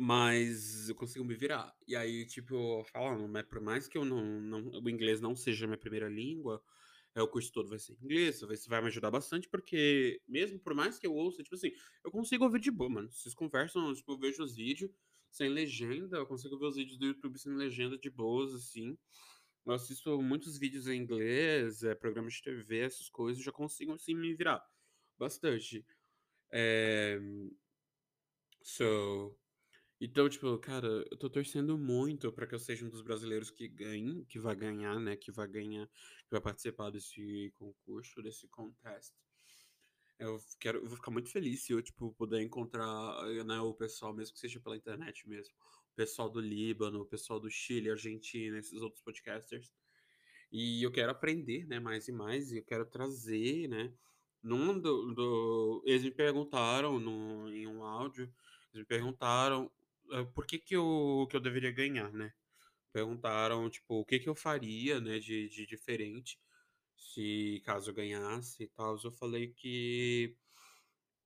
Mas 0.00 0.88
eu 0.88 0.94
consigo 0.94 1.24
me 1.24 1.34
virar. 1.34 1.74
E 1.86 1.96
aí, 1.96 2.24
tipo, 2.24 2.84
falando, 2.84 3.26
né, 3.26 3.42
por 3.42 3.60
mais 3.60 3.88
que 3.88 3.98
eu 3.98 4.04
não 4.04 4.40
não 4.40 4.70
o 4.80 4.88
inglês 4.88 5.20
não 5.20 5.34
seja 5.34 5.66
minha 5.66 5.76
primeira 5.76 6.08
língua, 6.08 6.62
eh, 7.16 7.22
o 7.22 7.26
curso 7.26 7.50
todo 7.52 7.68
vai 7.68 7.80
ser 7.80 7.94
inglês, 8.00 8.40
isso 8.42 8.68
vai 8.70 8.80
me 8.80 8.86
ajudar 8.88 9.10
bastante, 9.10 9.48
porque 9.48 10.22
mesmo 10.28 10.60
por 10.60 10.72
mais 10.72 11.00
que 11.00 11.06
eu 11.08 11.12
ouça, 11.14 11.42
tipo 11.42 11.56
assim, 11.56 11.72
eu 12.04 12.12
consigo 12.12 12.44
ouvir 12.44 12.60
de 12.60 12.70
boa, 12.70 12.88
mano. 12.88 13.10
Vocês 13.10 13.34
conversam, 13.34 13.92
tipo, 13.92 14.12
eu 14.12 14.18
vejo 14.18 14.40
os 14.44 14.54
vídeos 14.54 14.92
sem 15.32 15.48
legenda, 15.48 16.18
eu 16.18 16.26
consigo 16.26 16.56
ver 16.58 16.66
os 16.66 16.76
vídeos 16.76 16.96
do 16.98 17.06
YouTube 17.06 17.36
sem 17.38 17.52
legenda 17.54 17.98
de 17.98 18.08
boas, 18.10 18.54
assim. 18.54 18.96
Eu 19.66 19.72
assisto 19.74 20.22
muitos 20.22 20.58
vídeos 20.58 20.88
em 20.88 21.00
inglês, 21.02 21.82
eh, 21.84 21.94
programas 21.96 22.34
de 22.34 22.42
TV, 22.42 22.80
essas 22.80 23.08
coisas, 23.10 23.42
já 23.42 23.52
consigo, 23.52 23.92
assim, 23.94 24.14
me 24.14 24.34
virar 24.34 24.62
bastante. 25.18 25.84
Eh 26.52 27.20
So 28.62 29.36
então, 30.00 30.28
tipo, 30.28 30.56
cara, 30.58 30.86
eu 31.10 31.16
tô 31.16 31.28
torcendo 31.28 31.76
muito 31.76 32.32
pra 32.32 32.46
que 32.46 32.54
eu 32.54 32.58
seja 32.58 32.86
um 32.86 32.88
dos 32.88 33.02
brasileiros 33.02 33.50
que 33.50 33.66
ganhe, 33.68 34.24
que 34.26 34.38
vai 34.38 34.54
ganhar, 34.54 34.98
né, 35.00 35.16
que 35.16 35.32
vai 35.32 35.48
ganhar, 35.48 35.86
que 35.88 36.30
vai 36.30 36.40
participar 36.40 36.90
desse 36.90 37.52
concurso, 37.56 38.22
desse 38.22 38.46
contest. 38.48 39.12
Eu 40.18 40.38
quero 40.60 40.78
eu 40.78 40.86
vou 40.86 40.96
ficar 40.96 41.10
muito 41.10 41.30
feliz 41.30 41.62
se 41.64 41.72
eu, 41.72 41.80
tipo, 41.82 42.12
puder 42.14 42.42
encontrar, 42.42 43.24
né, 43.44 43.60
o 43.60 43.72
pessoal, 43.74 44.12
mesmo 44.14 44.34
que 44.34 44.40
seja 44.40 44.60
pela 44.60 44.76
internet 44.76 45.28
mesmo, 45.28 45.54
o 45.92 45.94
pessoal 45.96 46.28
do 46.28 46.40
Líbano, 46.40 47.00
o 47.00 47.06
pessoal 47.06 47.40
do 47.40 47.50
Chile, 47.50 47.90
Argentina, 47.90 48.58
esses 48.58 48.80
outros 48.82 49.02
podcasters. 49.02 49.72
E 50.52 50.82
eu 50.82 50.90
quero 50.92 51.12
aprender, 51.12 51.66
né, 51.66 51.80
mais 51.80 52.08
e 52.08 52.12
mais, 52.12 52.52
e 52.52 52.58
eu 52.58 52.64
quero 52.64 52.86
trazer, 52.86 53.68
né, 53.68 53.92
num 54.42 54.78
do 54.78 55.12
do 55.14 55.82
eles 55.86 56.02
me 56.04 56.10
perguntaram 56.10 56.98
no 56.98 57.48
em 57.52 57.66
um 57.66 57.84
áudio, 57.84 58.24
eles 58.72 58.82
me 58.82 58.84
perguntaram, 58.86 59.70
por 60.34 60.46
que 60.46 60.58
que 60.58 60.74
eu 60.76 61.26
que 61.30 61.36
eu 61.36 61.40
deveria 61.40 61.70
ganhar, 61.72 62.12
né. 62.12 62.32
Perguntaram, 62.92 63.70
tipo, 63.70 63.96
o 64.00 64.04
que 64.06 64.18
que 64.20 64.28
eu 64.28 64.34
faria, 64.36 65.00
né, 65.00 65.18
de 65.20 65.48
de 65.48 65.66
diferente, 65.66 66.40
se 66.96 67.62
caso 67.66 67.90
eu 67.90 67.94
ganhasse 67.94 68.64
e 68.64 68.68
tals. 68.68 69.04
Eu 69.04 69.12
falei 69.12 69.48
que 69.54 70.36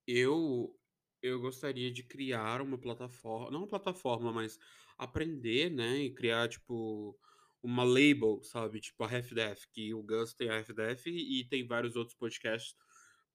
eu 0.07 0.79
eu 1.23 1.41
gostaria 1.41 1.93
de 1.93 2.03
criar 2.05 2.61
uma 2.63 2.79
plataforma 2.79 3.51
não 3.51 3.61
uma 3.61 3.69
plataforma, 3.69 4.33
mas 4.33 4.59
aprender, 4.99 5.71
né, 5.71 5.99
e 5.99 6.15
criar, 6.15 6.49
tipo, 6.49 7.19
uma 7.63 7.85
label, 7.85 8.43
sabe, 8.43 8.81
tipo 8.81 9.05
a 9.05 9.09
Half-Death, 9.09 9.63
que 9.73 9.95
o 9.95 10.03
Gus 10.03 10.35
tem 10.35 10.49
a 10.51 10.59
Half-Death 10.59 11.07
e 11.07 11.45
tem 11.49 11.67
vários 11.67 11.97
outros 11.97 12.17
podcasts 12.17 12.77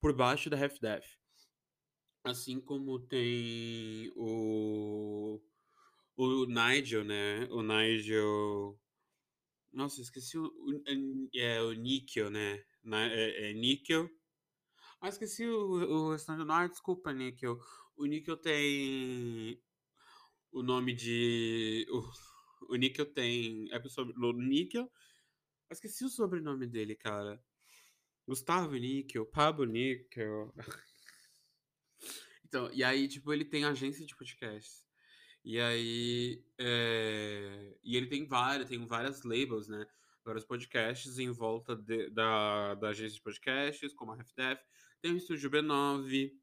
por 0.02 0.14
baixo 0.16 0.50
da 0.50 0.58
Half-Death. 0.58 1.06
Assim 2.24 2.60
como 2.60 3.00
tem 3.00 4.12
o 4.16 5.40
o 6.16 6.46
Nigel, 6.46 7.04
né, 7.04 7.48
o 7.52 7.62
Nigel 7.62 8.80
nossa, 9.72 10.02
esqueci 10.02 10.38
o 10.38 10.52
é 11.36 11.62
o 11.62 11.74
Níquel, 11.74 12.30
né, 12.30 12.64
é 12.86 13.52
é 13.52 13.54
Níquel. 13.54 14.10
Ah, 15.02 15.10
esqueci 15.10 15.46
o 15.46 16.14
o 16.14 16.18
nome. 16.38 16.52
Ah, 16.52 16.68
desculpa, 16.68 17.14
Níquel. 17.14 17.60
O 17.96 18.06
Níquel 18.06 18.38
tem 18.38 19.62
o 20.52 20.64
nome 20.64 20.94
de 20.94 21.86
o 21.90 22.04
o 22.74 22.76
Níquel 22.76 23.06
tem 23.14 23.68
é 23.72 23.78
o 23.78 24.34
Níquel 24.34 24.92
eu 25.70 25.74
esqueci 25.74 26.06
o 26.06 26.10
sobrenome 26.10 26.66
dele, 26.66 26.96
cara. 26.96 27.44
Gustavo 28.28 28.76
Níquel, 28.76 29.26
Pablo 29.26 29.66
Níquel. 29.66 30.54
Então, 32.48 32.72
e 32.74 32.84
aí, 32.84 33.08
tipo, 33.10 33.34
ele 33.34 33.44
tem 33.46 33.66
agência 33.66 34.06
de 34.06 34.16
podcast. 34.16 34.86
E 35.44 35.60
aí, 35.60 36.46
eh, 36.60 37.78
e 37.84 37.96
ele 37.98 38.08
tem 38.08 38.26
várias 38.28 38.70
tem 38.70 38.86
várias 38.86 39.24
labels, 39.24 39.68
né, 39.68 39.86
vários 40.26 40.46
podcasts 40.46 41.20
em 41.20 41.32
volta 41.32 41.76
de 41.76 42.10
da 42.12 42.76
da 42.76 42.90
agência 42.90 43.16
de 43.18 43.22
podcasts, 43.24 43.94
como 43.94 44.12
a 44.12 44.16
Half-Death, 44.16 44.62
tem 45.02 45.14
o 45.14 45.18
Estúdio 45.18 45.50
B9 45.50 46.34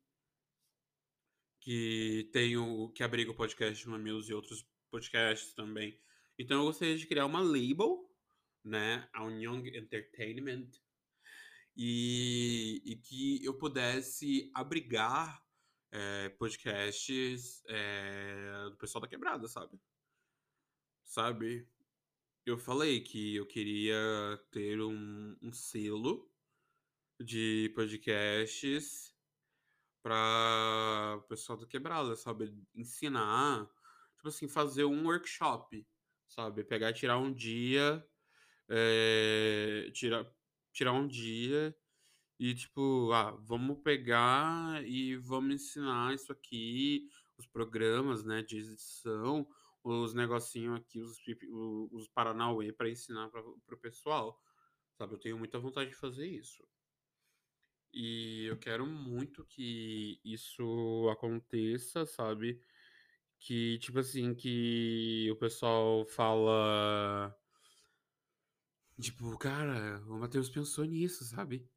que 1.60 2.28
tem 2.32 2.56
o 2.56 2.90
que 2.90 3.02
abriga 3.02 3.30
o 3.30 3.34
podcast 3.34 3.88
Mamilos 3.88 4.28
e 4.28 4.34
outros 4.34 4.66
podcasts 4.90 5.54
também. 5.54 5.98
Então 6.38 6.58
eu 6.60 6.64
gostaria 6.66 6.96
de 6.96 7.06
criar 7.06 7.26
uma 7.26 7.40
label, 7.40 8.10
né, 8.64 9.08
a 9.14 9.24
Young 9.24 9.68
Entertainment, 9.76 10.70
e 11.76 12.82
e 12.86 12.96
que 12.96 13.44
eu 13.44 13.54
pudesse 13.58 14.50
abrigar, 14.54 15.43
eh, 15.94 16.30
podcasts, 16.38 17.62
eh, 17.68 18.70
do 18.70 18.76
pessoal 18.78 19.02
da 19.02 19.08
quebrada, 19.08 19.48
sabe. 19.48 19.80
Sabe. 21.04 21.68
Eu 22.46 22.58
falei 22.58 23.00
que 23.02 23.36
eu 23.36 23.46
queria 23.46 23.96
ter 24.52 24.80
um 24.80 25.36
um 25.42 25.52
selo 25.52 26.30
de 27.20 27.72
podcasts 27.74 29.14
pra 30.02 31.16
o 31.18 31.22
pessoal 31.22 31.58
da 31.58 31.66
quebrada, 31.66 32.16
sabe. 32.16 32.54
Ensinar, 32.74 33.66
tipo 34.16 34.28
assim, 34.28 34.48
fazer 34.48 34.84
um 34.84 35.04
workshop, 35.06 35.86
sabe. 36.28 36.64
Pegar 36.64 36.92
tirar 36.94 37.18
um 37.18 37.32
dia, 37.32 38.06
eh, 38.70 39.90
tirar 39.94 40.26
tirar 40.72 40.92
um 40.92 41.06
dia 41.08 41.76
E 42.38 42.54
tipo, 42.54 43.12
ah, 43.12 43.30
vamos 43.40 43.78
pegar 43.82 44.84
e 44.86 45.16
vamos 45.16 45.54
ensinar 45.54 46.14
isso 46.14 46.32
aqui, 46.32 47.08
os 47.38 47.46
programas, 47.46 48.24
né, 48.24 48.42
de 48.42 48.58
edição, 48.58 49.46
os 49.84 50.14
negocinho 50.14 50.74
aqui, 50.74 51.00
os 51.00 51.16
o 51.50 51.88
os 51.92 52.08
paranauê 52.08 52.74
ensinar 52.90 53.28
para 53.30 53.40
o 53.46 53.60
para 53.60 53.74
o 53.76 53.78
pessoal, 53.80 54.40
sabe. 54.94 55.14
Eu 55.14 55.20
tenho 55.20 55.38
muita 55.38 55.58
vontade 55.60 55.90
de 55.90 55.96
fazer 55.96 56.26
isso. 56.28 56.66
E 57.92 58.46
eu 58.46 58.58
quero 58.58 58.86
muito 58.86 59.44
que 59.44 60.20
isso 60.24 61.08
aconteça, 61.12 62.04
sabe. 62.04 62.60
Que, 63.40 63.78
tipo 63.80 63.98
assim, 64.00 64.34
que 64.34 65.30
o 65.32 65.36
pessoal 65.36 66.06
fala 66.06 67.36
tipo: 69.00 69.36
"Cara, 69.38 70.00
o 70.06 70.18
Matheus 70.18 70.48
pensou 70.50 70.84
nisso", 70.84 71.24
sabe. 71.24 71.68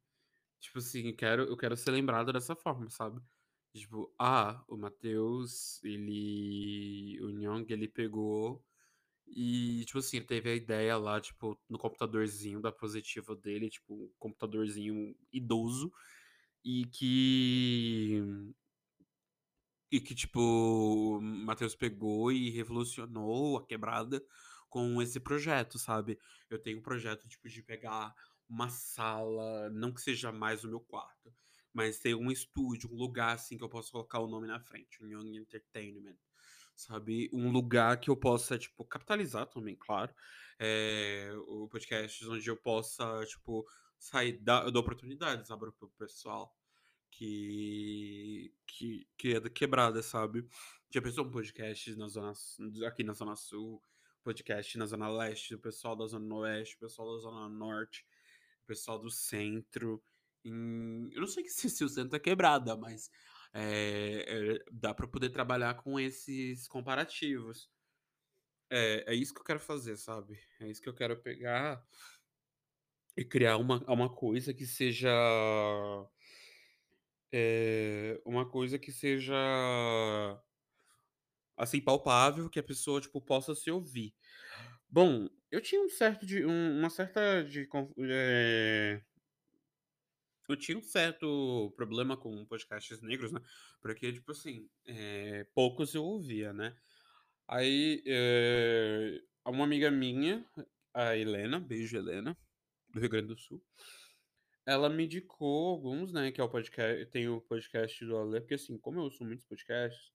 Tipo 0.62 0.78
assim, 0.78 1.14
quero 1.14 1.44
eu 1.44 1.56
quero 1.56 1.76
ser 1.76 1.90
lembrado 1.92 2.32
dessa 2.32 2.54
forma, 2.56 2.90
sabe. 2.90 3.20
Tipo: 3.74 4.12
"Ah, 4.18 4.64
o 4.68 4.76
Matheus, 4.76 5.80
ele 5.84 7.18
o 7.22 7.30
Nhong, 7.30 7.64
ele 7.72 7.86
pegou 7.88 8.64
e, 9.26 9.84
tipo 9.86 9.98
assim, 10.00 10.22
teve 10.22 10.50
a 10.50 10.54
ideia 10.56 10.96
lá, 10.98 11.20
tipo, 11.20 11.60
no 11.68 11.78
computadorzinho 11.78 12.60
da 12.62 12.72
Positivo 12.72 13.34
dele", 13.36 13.70
tipo, 13.70 13.94
um 13.94 14.12
computadorzinho 14.18 15.16
idoso, 15.32 15.92
e 16.64 16.86
que 16.86 18.22
e 19.90 20.00
que, 20.00 20.14
tipo, 20.14 20.38
o 20.40 21.20
Matheus 21.20 21.74
pegou 21.74 22.30
e 22.30 22.50
revolucionou 22.50 23.56
a 23.58 23.66
quebrada 23.66 24.22
com 24.68 25.00
esse 25.00 25.18
projeto, 25.18 25.78
sabe. 25.78 26.18
Eu 26.50 26.58
tenho 26.60 26.78
um 26.78 26.82
projeto, 26.82 27.26
tipo, 27.28 27.48
de 27.48 27.62
pegar 27.62 28.14
uma 28.48 28.68
sala, 28.68 29.70
não 29.70 29.92
que 29.92 30.00
seja 30.00 30.32
mais 30.32 30.64
o 30.64 30.68
meu 30.68 30.80
quarto, 30.80 31.34
mas 31.72 31.98
ter 31.98 32.14
um 32.14 32.30
estúdio, 32.30 32.90
um 32.90 32.96
lugar, 32.96 33.34
assim, 33.34 33.56
que 33.58 33.64
eu 33.64 33.68
possa 33.68 33.90
colocar 33.92 34.20
o 34.20 34.28
nome 34.28 34.46
na 34.46 34.60
frente, 34.60 35.02
Young 35.02 35.36
Entertainment, 35.36 36.16
sabe. 36.76 37.30
Um 37.32 37.50
lugar 37.50 37.98
que 38.00 38.10
eu 38.10 38.16
possa, 38.16 38.58
tipo, 38.58 38.84
capitalizar 38.84 39.46
também, 39.46 39.76
claro, 39.76 40.14
eh, 40.58 41.30
o 41.48 41.68
podcasts 41.68 42.26
onde 42.28 42.48
eu 42.48 42.56
possa, 42.56 43.24
tipo, 43.26 43.66
sair 43.98 44.38
da 44.38 44.62
eu 44.64 44.70
dou 44.70 44.82
oportunidades, 44.82 45.48
sabe, 45.48 45.70
para 45.72 45.86
o 45.86 45.90
pessoal 45.90 46.54
que 47.10 48.52
que 48.66 49.08
que 49.16 49.34
é 49.34 49.40
da 49.40 49.50
quebrada, 49.50 50.02
sabe. 50.02 50.46
Já 50.90 51.02
pensou 51.02 51.24
um 51.26 51.30
podcast 51.30 51.94
na 51.96 52.08
zona 52.08 52.32
aqui 52.86 53.04
na 53.04 53.12
zona 53.12 53.36
sul, 53.36 53.82
podcast 54.22 54.78
na 54.78 54.86
zona 54.86 55.08
leste, 55.08 55.54
o 55.54 55.58
pessoal 55.58 55.96
da 55.96 56.06
zona 56.06 56.34
oeste, 56.36 56.76
o 56.76 56.78
pessoal 56.80 57.14
da 57.14 57.18
zona 57.22 57.48
norte, 57.48 58.06
pessoal 58.68 59.00
do 59.00 59.10
centro, 59.10 60.02
em 60.44 61.10
eu 61.12 61.20
não 61.22 61.28
sei 61.28 61.44
se 61.50 61.70
se 61.70 61.84
o 61.84 61.90
centro 61.90 62.16
é 62.16 62.20
quebrada, 62.20 62.76
mas, 62.76 63.10
eh 63.54 64.24
eh, 64.58 64.64
dá 64.72 64.94
pra 64.94 65.08
poder 65.08 65.30
trabalhar 65.30 65.74
com 65.76 66.00
esses 66.00 66.68
comparativos. 66.68 67.70
É, 68.70 69.12
é 69.12 69.14
isso 69.14 69.32
que 69.34 69.40
eu 69.40 69.44
quero 69.44 69.60
fazer, 69.60 69.96
sabe. 69.96 70.38
É 70.60 70.68
isso 70.68 70.82
que 70.82 70.88
eu 70.88 70.94
quero 70.94 71.20
pegar 71.22 71.82
e 73.16 73.24
criar 73.24 73.56
uma 73.56 73.82
uma 73.90 74.08
coisa 74.14 74.54
que 74.54 74.66
seja 74.66 75.10
eh, 77.32 78.20
uma 78.24 78.48
coisa 78.48 78.78
que 78.78 78.92
seja 78.92 79.34
assim, 81.56 81.80
palpável, 81.80 82.48
que 82.48 82.58
a 82.58 82.62
pessoa, 82.62 83.00
tipo, 83.00 83.20
possa 83.20 83.54
se 83.54 83.70
ouvir. 83.70 84.14
Bom, 84.88 85.28
eu 85.50 85.60
tinha 85.60 85.82
um 85.82 85.88
certo 85.88 86.26
de 86.26 86.44
um 86.44 86.78
uma 86.78 86.90
certa 86.90 87.42
de 87.44 87.68
eh 87.98 89.00
eu 90.48 90.56
tinha 90.56 90.78
um 90.78 90.82
certo 90.82 91.72
problema 91.76 92.16
com 92.16 92.44
podcasts 92.46 93.00
negros, 93.02 93.32
né, 93.32 93.40
porque, 93.82 94.12
tipo 94.12 94.32
assim, 94.32 94.68
eh, 94.86 95.46
poucos 95.54 95.94
eu 95.94 96.02
ouvia, 96.04 96.52
né. 96.52 96.74
Aí, 97.48 98.02
eh, 98.06 99.22
uma 99.46 99.64
amiga 99.64 99.90
minha, 99.90 100.46
a 100.94 101.16
Helena, 101.16 101.60
beijo 101.60 101.96
Helena, 101.98 102.36
do 102.90 103.00
Rio 103.00 103.10
Grande 103.10 103.28
do 103.28 103.38
Sul, 103.38 103.64
ela 104.66 104.88
me 104.90 105.04
indicou 105.06 105.70
alguns, 105.70 106.12
né, 106.12 106.32
que 106.32 106.40
é 106.40 106.44
o 106.44 106.48
podca 106.50 107.06
tem 107.12 107.28
o 107.28 107.40
podcast 107.40 108.04
do 108.04 108.16
Ale 108.18 108.40
porque, 108.40 108.54
assim, 108.54 108.78
como 108.78 109.00
eu 109.00 109.04
ouço 109.04 109.24
muitos 109.24 109.46
podcasts, 109.46 110.12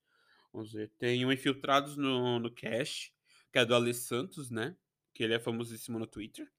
vamos 0.53 0.73
ver, 0.73 0.89
tem 0.99 1.25
o 1.25 1.31
Infiltrados 1.33 1.97
no 1.97 2.39
no 2.39 2.53
Cast, 2.53 3.13
que 3.53 3.59
é 3.59 3.65
do 3.65 3.75
Ale 3.75 3.93
Santos, 3.93 4.51
né, 4.51 4.75
que 5.13 5.23
ele 5.23 5.33
é 5.33 5.39
famosíssimo 5.39 5.99
no 5.99 6.07
Twitter. 6.07 6.51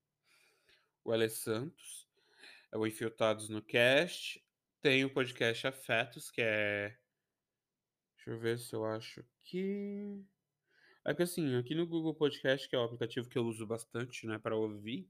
O 1.05 1.12
Ale 1.12 1.29
Santos, 1.29 2.09
é 2.73 2.79
o 2.79 2.87
Infiltrados 2.87 3.49
no 3.49 3.62
Cast, 3.62 4.43
tem 4.81 5.05
o 5.05 5.11
podcast 5.11 5.67
Afetos, 5.67 6.31
que 6.31 6.40
é 6.40 6.97
deixa 8.17 8.31
eu 8.31 8.38
ver 8.38 8.59
se 8.59 8.75
eu 8.75 8.85
acho 8.85 9.21
aqui. 9.21 10.25
É 11.05 11.14
que, 11.14 11.23
assim, 11.23 11.57
aqui 11.57 11.75
no 11.75 11.87
Google 11.87 12.14
Podcast, 12.14 12.69
que 12.69 12.75
é 12.75 12.79
o 12.79 12.85
aplicativo 12.85 13.29
que 13.29 13.37
eu 13.37 13.45
uso 13.45 13.67
bastante, 13.67 14.27
né, 14.27 14.38
pra 14.38 14.57
ouvir, 14.57 15.09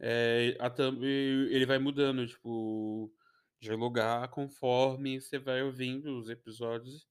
eh, 0.00 0.56
a 0.60 0.70
thumb 0.70 1.04
ele 1.04 1.66
vai 1.66 1.78
mudando, 1.78 2.26
tipo, 2.26 3.12
de 3.60 3.72
lugar 3.72 4.28
conforme 4.30 5.20
você 5.20 5.38
vai 5.38 5.62
ouvindo 5.62 6.18
os 6.18 6.28
episódios. 6.30 7.08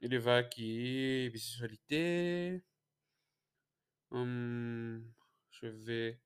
Ele 0.00 0.18
vai 0.18 0.40
aqui 0.40 1.28
visualité 1.32 2.62
hum, 4.14 5.04
deixa 5.50 5.66
eu 5.66 5.78
ver. 5.84 6.20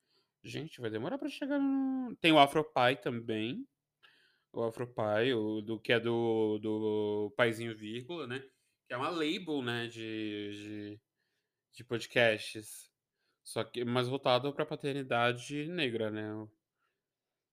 Gente, 0.44 0.80
vai 0.80 0.90
demorar 0.90 1.18
pra 1.18 1.28
chegar 1.28 1.58
no 1.58 2.16
tem 2.20 2.32
o 2.32 2.38
Afropie 2.38 2.96
também, 3.02 3.66
o 4.52 4.64
Afropie, 4.64 5.34
o 5.34 5.62
do 5.62 5.80
que 5.80 5.92
é 5.92 6.00
do 6.00 6.58
do 6.60 7.34
Paizinho 7.36 7.76
Vírgula, 7.76 8.26
né, 8.26 8.40
que 8.88 8.94
é 8.94 8.96
uma 8.98 9.10
label, 9.10 9.62
né, 9.62 9.88
de 9.88 10.52
de 10.94 11.00
de 11.74 11.84
podcasts, 11.84 12.90
só 13.44 13.64
que 13.64 13.84
mais 13.84 14.08
voltado 14.08 14.52
pra 14.54 14.66
paternidade 14.66 15.68
negra, 15.68 16.10
né. 16.10 16.24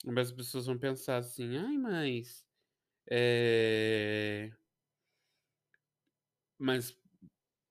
Mas 0.05 0.29
as 0.29 0.33
pessoas 0.35 0.65
vão 0.67 0.77
pensar 0.77 1.17
assim: 1.17 1.57
"Ai, 1.57 1.77
mas, 1.77 2.45
eh" 3.11 4.51
"mas 6.59 6.97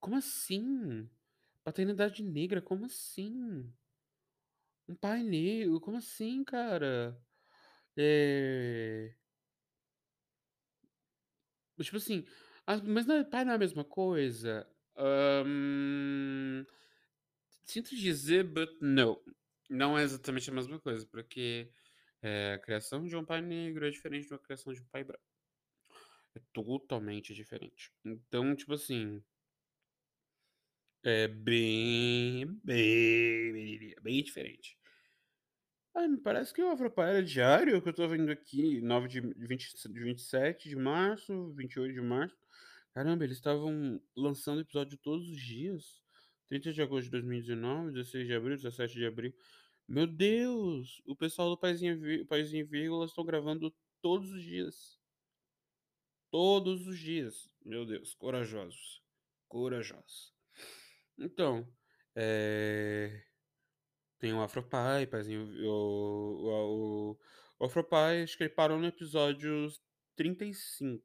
como 0.01 0.17
assim? 0.17 1.09
Paternidade 1.67 2.23
negra, 2.23 2.61
como 2.61 2.85
assim?" 2.85 3.73
"Um 4.89 4.95
pai 4.95 5.23
negro, 5.23 5.81
como 5.81 5.97
assim, 5.97 6.45
cara?" 6.45 7.19
Eh 7.97 9.15
Tipo 11.83 11.97
assim, 11.97 12.25
mas 12.87 13.07
não 13.07 13.17
é 13.17 13.25
pai 13.25 13.45
não 13.45 13.53
é 13.53 13.55
a 13.57 13.59
mesma 13.59 13.85
coisa? 13.85 14.67
Sinto 17.67 17.97
dizer, 17.97 18.45
but 18.45 18.71
no, 18.81 19.23
não 19.71 19.99
é 19.99 20.03
exatamente 20.03 20.51
a 20.51 20.53
mesma 20.53 20.79
coisa, 20.81 21.07
porque, 21.11 21.71
eh, 22.23 22.55
a 22.55 22.59
criação 22.59 23.07
de 23.07 23.17
um 23.17 23.25
pai 23.25 23.41
negro 23.43 23.87
é 23.87 23.91
diferente 23.91 24.31
uma 24.33 24.39
criação 24.39 24.73
de 24.73 24.83
um 24.83 24.87
pai 24.87 25.05
branco. 25.05 25.21
É 26.37 26.41
totalmente 26.53 27.33
diferente. 27.33 27.93
Então, 28.05 28.57
tipo 28.57 28.73
assim 28.75 29.23
é 31.05 31.29
bem, 31.29 32.47
bem, 32.65 33.95
bem 34.03 34.23
diferente. 34.23 34.79
Ah, 35.95 36.09
me 36.09 36.19
parece 36.19 36.53
que 36.53 36.63
o 36.63 36.71
Afropie 36.71 37.03
era 37.03 37.23
diário, 37.23 37.81
que 37.81 37.89
eu 37.89 37.93
tô 37.93 38.09
vendo 38.09 38.31
aqui, 38.31 38.81
9 38.81 39.09
de 39.09 39.21
vinte 39.21 39.71
de 39.89 40.01
27 40.01 40.69
de 40.69 40.77
março, 40.77 41.53
28 41.53 41.95
de 41.95 42.01
março. 42.01 42.37
Caramba, 42.93 43.25
eles 43.25 43.37
estavam 43.37 44.01
lançando 44.17 44.63
episódio 44.63 44.99
todos 44.99 45.29
os 45.29 45.41
dias. 45.41 46.03
30 46.49 46.73
de 46.73 46.83
agosto 46.83 47.05
de 47.05 47.11
2019, 47.13 47.93
16 47.93 48.27
de 48.27 48.35
abril, 48.35 48.57
17 48.57 48.95
de 48.95 49.07
abril. 49.07 49.35
Meu 49.87 50.07
Deus! 50.07 51.03
O 51.07 51.15
pessoal 51.15 51.51
do 51.51 51.59
Paizinho 51.59 52.27
Paizinho 52.27 52.67
Vírgula 52.67 53.07
estão 53.07 53.25
gravando 53.25 53.75
todos 54.03 54.33
os 54.33 54.43
dias. 54.43 54.99
Todos 56.31 56.87
os 56.87 56.99
dias. 56.99 57.51
Meu 57.65 57.87
Deus, 57.87 58.15
corajosos, 58.15 59.03
corajosos. 59.49 60.34
Então, 61.19 61.67
eh, 62.17 63.25
tem 64.19 64.33
o 64.35 64.43
Afropie, 64.43 65.07
Paizinho 65.11 65.47
o 65.69 67.13
o 67.13 67.19
o 67.61 67.65
Afropie, 67.67 68.25
acho 68.25 68.37
que 68.37 68.45
ele 68.45 68.51
parou 68.55 68.79
no 68.79 68.87
episódio 68.87 69.69
35. 70.17 71.05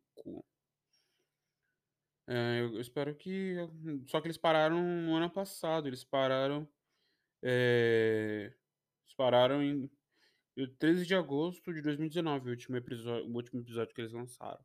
É, 2.28 2.62
eu 2.62 2.80
espero 2.80 3.16
que 3.16 3.56
só 4.08 4.22
que 4.22 4.28
eles 4.28 4.38
pararam 4.38 4.80
no 4.82 5.16
ano 5.16 5.30
passado, 5.32 5.88
eles 5.88 6.04
pararam, 6.04 6.68
eh, 7.44 8.54
eles 9.06 9.16
pararam 9.18 9.64
em 9.64 9.90
13 10.80 11.06
de 11.06 11.16
agosto 11.16 11.74
de 11.74 11.82
2019, 11.82 12.50
o 12.50 12.52
último 12.52 12.78
episo 12.78 13.10
o 13.12 13.36
último 13.36 13.62
episódio 13.62 13.96
que 13.96 14.02
eles 14.02 14.14
lançaram. 14.14 14.64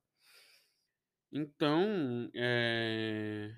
Então, 1.32 2.30
eh, 2.34 3.54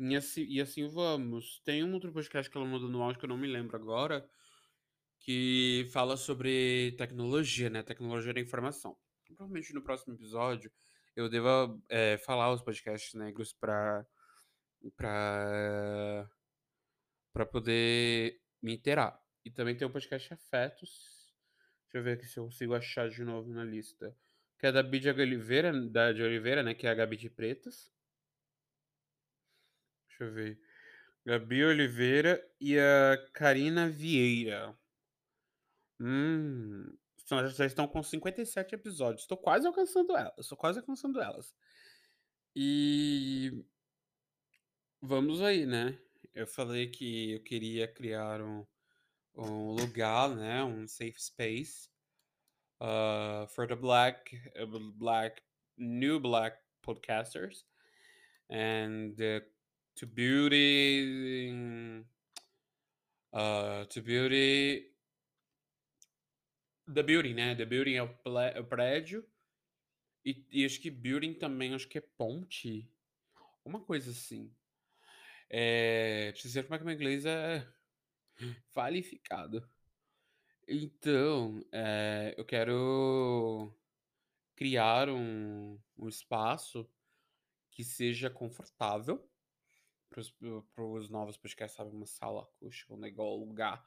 e 0.00 0.16
assim 0.16 0.46
e 0.48 0.60
assim 0.60 0.88
vamos. 0.88 1.60
Tem 1.64 1.84
um 1.84 1.92
outro 1.92 2.12
podcast 2.12 2.50
que 2.50 2.56
ela 2.56 2.66
mandou 2.66 2.88
no 2.88 3.02
áudio 3.02 3.18
que 3.18 3.24
eu 3.26 3.28
não 3.28 3.36
me 3.36 3.46
lembro 3.46 3.76
agora 3.76 4.28
que 5.18 5.86
fala 5.92 6.16
sobre 6.16 6.92
tecnologia, 6.96 7.68
né? 7.68 7.82
Tecnologia 7.82 8.32
da 8.32 8.40
informação. 8.40 8.96
Provavelmente 9.26 9.74
no 9.74 9.82
próximo 9.82 10.14
episódio 10.14 10.72
eu 11.14 11.28
deva 11.28 11.78
é, 11.88 12.16
falar 12.18 12.52
os 12.52 12.62
podcasts 12.62 13.12
negros 13.14 13.52
para 13.52 14.06
para 14.96 16.30
para 17.32 17.46
poder 17.46 18.40
me 18.62 18.74
inteirar. 18.74 19.20
E 19.44 19.50
também 19.50 19.76
tem 19.76 19.86
o 19.86 19.90
podcast 19.90 20.32
Afetos. 20.32 21.34
Deixa 21.84 21.98
eu 21.98 22.02
ver 22.02 22.12
aqui 22.12 22.26
se 22.26 22.38
eu 22.38 22.44
consigo 22.44 22.74
achar 22.74 23.08
de 23.08 23.22
novo 23.22 23.52
na 23.52 23.64
lista. 23.64 24.16
Que 24.58 24.66
é 24.66 24.72
da 24.72 24.82
Bídia 24.82 25.12
Oliveira, 25.12 25.72
da 25.90 26.12
de 26.12 26.22
Oliveira, 26.22 26.62
né? 26.62 26.74
Que 26.74 26.86
é 26.86 26.90
a 26.90 26.94
Gabi 26.94 27.16
de 27.16 27.28
Pretas. 27.30 27.92
Deixa 30.20 30.24
eu 30.24 30.34
ver. 30.34 30.60
Gabi 31.24 31.64
Oliveira 31.64 32.46
e 32.60 32.78
a 32.78 33.16
Karina 33.32 33.88
Vieira. 33.88 34.78
Hum, 35.98 36.94
já 37.56 37.64
estão 37.64 37.88
com 37.88 38.02
57 38.02 38.74
episódios. 38.74 39.22
Estou 39.22 39.38
quase 39.38 39.66
alcançando 39.66 40.14
elas. 40.14 40.38
Estou 40.38 40.58
quase 40.58 40.78
alcançando 40.78 41.22
elas. 41.22 41.54
E 42.54 43.64
vamos 45.00 45.40
aí, 45.40 45.64
né? 45.64 45.98
Eu 46.34 46.46
falei 46.46 46.88
que 46.88 47.32
eu 47.32 47.42
queria 47.42 47.88
criar 47.88 48.42
um, 48.42 48.66
um 49.34 49.72
lugar, 49.72 50.36
né? 50.36 50.62
Um 50.62 50.86
safe 50.86 51.18
space 51.18 51.88
uh, 52.78 53.46
for 53.48 53.66
the 53.66 53.76
black, 53.76 54.36
uh, 54.60 54.78
black, 54.96 55.40
new 55.78 56.20
black 56.20 56.58
podcasters, 56.82 57.64
and 58.50 59.14
uh, 59.18 59.40
to 59.94 60.06
beauty, 60.06 61.52
uh, 63.32 63.84
to 63.86 64.02
beauty 64.02 64.90
The 66.92 67.02
Building, 67.04 67.34
né? 67.34 67.54
The 67.54 67.64
Building 67.64 67.94
é 67.94 68.02
o, 68.02 68.64
prédio. 68.64 69.24
E, 70.24 70.44
e, 70.50 70.64
acho 70.64 70.80
que 70.80 70.90
Building 70.90 71.34
também, 71.34 71.72
acho 71.72 71.88
que 71.88 71.98
é 71.98 72.00
ponte. 72.00 72.90
Uma 73.64 73.80
coisa 73.80 74.10
assim. 74.10 74.52
É, 75.48 76.32
preciso 76.32 76.54
ver 76.54 76.64
como 76.64 76.74
é 76.74 76.78
que 76.78 76.84
meu 76.84 76.94
inglês 76.94 77.24
é 77.24 77.66
qualificado. 78.74 79.68
Então, 80.66 81.64
é, 81.72 82.34
eu 82.36 82.44
quero 82.44 83.72
criar 84.56 85.08
um, 85.08 85.78
um 85.96 86.08
espaço 86.08 86.88
que 87.70 87.84
seja 87.84 88.28
confortável 88.28 89.29
para 90.10 90.84
os 90.84 91.08
novos 91.08 91.36
podcasts, 91.36 91.76
sabe? 91.76 91.94
Uma 91.94 92.06
sala 92.06 92.42
acústica, 92.42 92.92
um 92.92 92.98
negócio, 92.98 93.42
um 93.42 93.48
lugar 93.48 93.84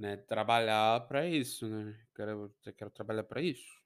né, 0.00 0.16
trabalhar 0.16 1.06
para 1.06 1.28
isso, 1.28 1.68
né? 1.68 1.94
Quero, 2.14 2.54
quero 2.76 2.90
trabalhar 2.90 3.24
para 3.24 3.42
isso, 3.42 3.78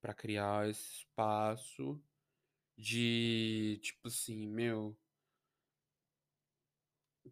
para 0.00 0.12
criar 0.12 0.68
esse 0.68 0.98
espaço 0.98 1.98
de 2.76 3.80
tipo 3.82 4.08
assim, 4.08 4.46
meu, 4.46 4.96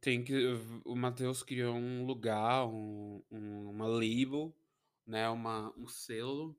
tem 0.01 0.25
que 0.25 0.35
o 0.85 0.96
Matheus 0.96 1.42
criou 1.42 1.77
um 1.77 2.05
lugar, 2.07 2.66
um, 2.66 3.22
um, 3.31 3.70
uma 3.70 3.87
label, 3.87 4.57
né, 5.07 5.29
uma, 5.29 5.72
um 5.77 5.87
selo 5.87 6.59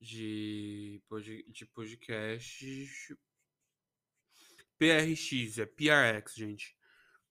de, 0.00 1.02
de 1.48 1.66
podcast 1.66 3.18
PRX, 4.78 5.58
é 5.58 5.66
PRX, 5.66 6.34
gente. 6.34 6.76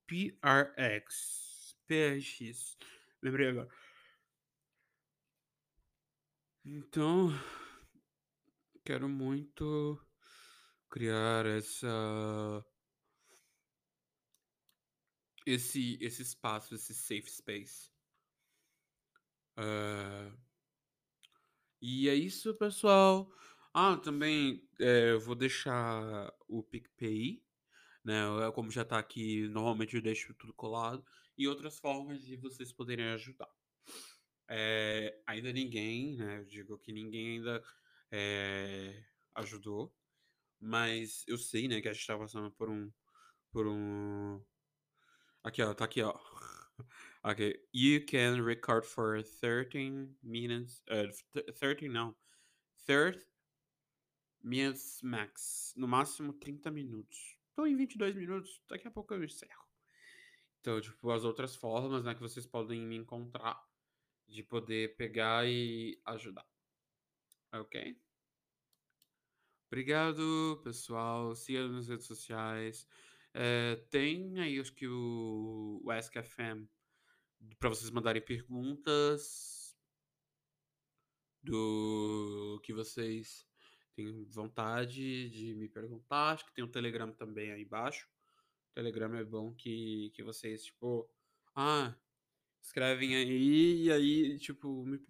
PRX. 0.05 1.77
PRX. 1.87 2.77
Lembrei 3.21 3.49
agora. 3.49 3.69
Então, 6.65 7.29
quero 8.83 9.07
muito 9.07 9.97
criar 10.89 11.45
essa 11.45 12.65
esse 15.45 15.97
esse 16.01 16.21
espaço, 16.21 16.75
esse 16.75 16.93
safe 16.93 17.29
space. 17.29 17.89
Uh, 19.57 20.37
e 21.81 22.09
é 22.09 22.15
isso, 22.15 22.53
pessoal. 22.55 23.31
Ah, 23.79 23.95
também 23.95 24.67
é, 24.79 25.11
eu 25.11 25.19
vou 25.19 25.35
deixar 25.35 26.33
o 26.47 26.63
PicPay, 26.63 27.43
né? 28.03 28.23
Como 28.55 28.71
já 28.71 28.83
tá 28.83 28.97
aqui, 28.97 29.47
normalmente 29.49 29.95
eu 29.95 30.01
deixo 30.01 30.33
tudo 30.33 30.51
colado 30.55 31.05
e 31.37 31.47
outras 31.47 31.77
formas 31.77 32.25
de 32.25 32.35
vocês 32.37 32.73
poderem 32.73 33.05
ajudar. 33.09 33.47
É, 34.49 35.21
ainda 35.27 35.53
ninguém, 35.53 36.17
né? 36.17 36.39
Eu 36.39 36.45
digo 36.45 36.79
que 36.79 36.91
ninguém 36.91 37.37
ainda 37.37 37.63
é, 38.11 38.99
ajudou, 39.35 39.95
mas 40.59 41.23
eu 41.27 41.37
sei, 41.37 41.67
né, 41.67 41.79
que 41.79 41.87
a 41.87 41.93
gente 41.93 42.07
tá 42.07 42.17
passando 42.17 42.49
por 42.53 42.71
um, 42.71 42.91
por 43.51 43.67
um, 43.67 44.43
aqui 45.43 45.61
ó, 45.61 45.75
tá 45.75 45.85
aqui 45.85 46.01
ó, 46.01 46.17
ok, 47.23 47.53
you 47.71 48.03
can 48.07 48.43
record 48.43 48.85
for 48.85 49.21
13 49.21 50.15
minutes, 50.23 50.81
uh, 50.89 51.53
13 51.53 51.87
não, 51.89 52.15
30 52.87 53.26
minutes 54.41 55.01
max, 55.01 55.73
no 55.75 55.87
máximo 55.87 56.33
30 56.33 56.71
minutos. 56.71 57.37
Tô 57.55 57.65
em 57.65 57.75
22 57.75 58.15
minutos, 58.15 58.61
daqui 58.67 58.87
a 58.87 58.91
pouco 58.91 59.13
eu 59.13 59.23
encerro. 59.23 59.65
Então, 60.59 60.79
tipo, 60.81 61.11
as 61.11 61.23
outras 61.23 61.55
formas, 61.55 62.03
né, 62.03 62.13
que 62.13 62.21
vocês 62.21 62.45
podem 62.45 62.81
me 62.81 62.95
encontrar 62.95 63.65
de 64.27 64.43
poder 64.43 64.95
pegar 64.95 65.47
e 65.47 65.99
ajudar. 66.05 66.45
Ok? 67.53 67.99
Obrigado, 69.67 70.61
pessoal. 70.63 71.35
Siga 71.35 71.67
nas 71.67 71.87
redes 71.87 72.05
sociais. 72.05 72.87
É, 73.33 73.75
tem 73.89 74.39
aí, 74.39 74.59
acho 74.59 74.73
que 74.73 74.87
o, 74.87 75.81
o 75.83 75.91
AskFM 75.91 76.67
para 77.59 77.69
vocês 77.69 77.89
mandarem 77.89 78.21
perguntas 78.21 79.77
do 81.41 82.59
que 82.63 82.73
vocês 82.73 83.46
têm 83.97 84.25
vontade 84.25 85.29
de 85.29 85.55
me 85.55 85.67
perguntar. 85.67 86.33
Acho 86.33 86.45
que 86.45 86.53
tem 86.53 86.63
o 86.63 86.71
Telegram 86.71 87.11
também 87.11 87.51
aí 87.51 87.63
embaixo. 87.63 88.07
Telegram 88.73 89.15
é 89.15 89.25
bom 89.25 89.53
que, 89.55 90.11
que 90.13 90.21
vocês, 90.21 90.65
tipo, 90.65 91.09
ah, 91.55 91.95
escrevem 92.61 93.15
aí 93.15 93.85
e 93.85 93.91
aí, 93.91 94.37
tipo, 94.37 94.85
me, 94.85 95.03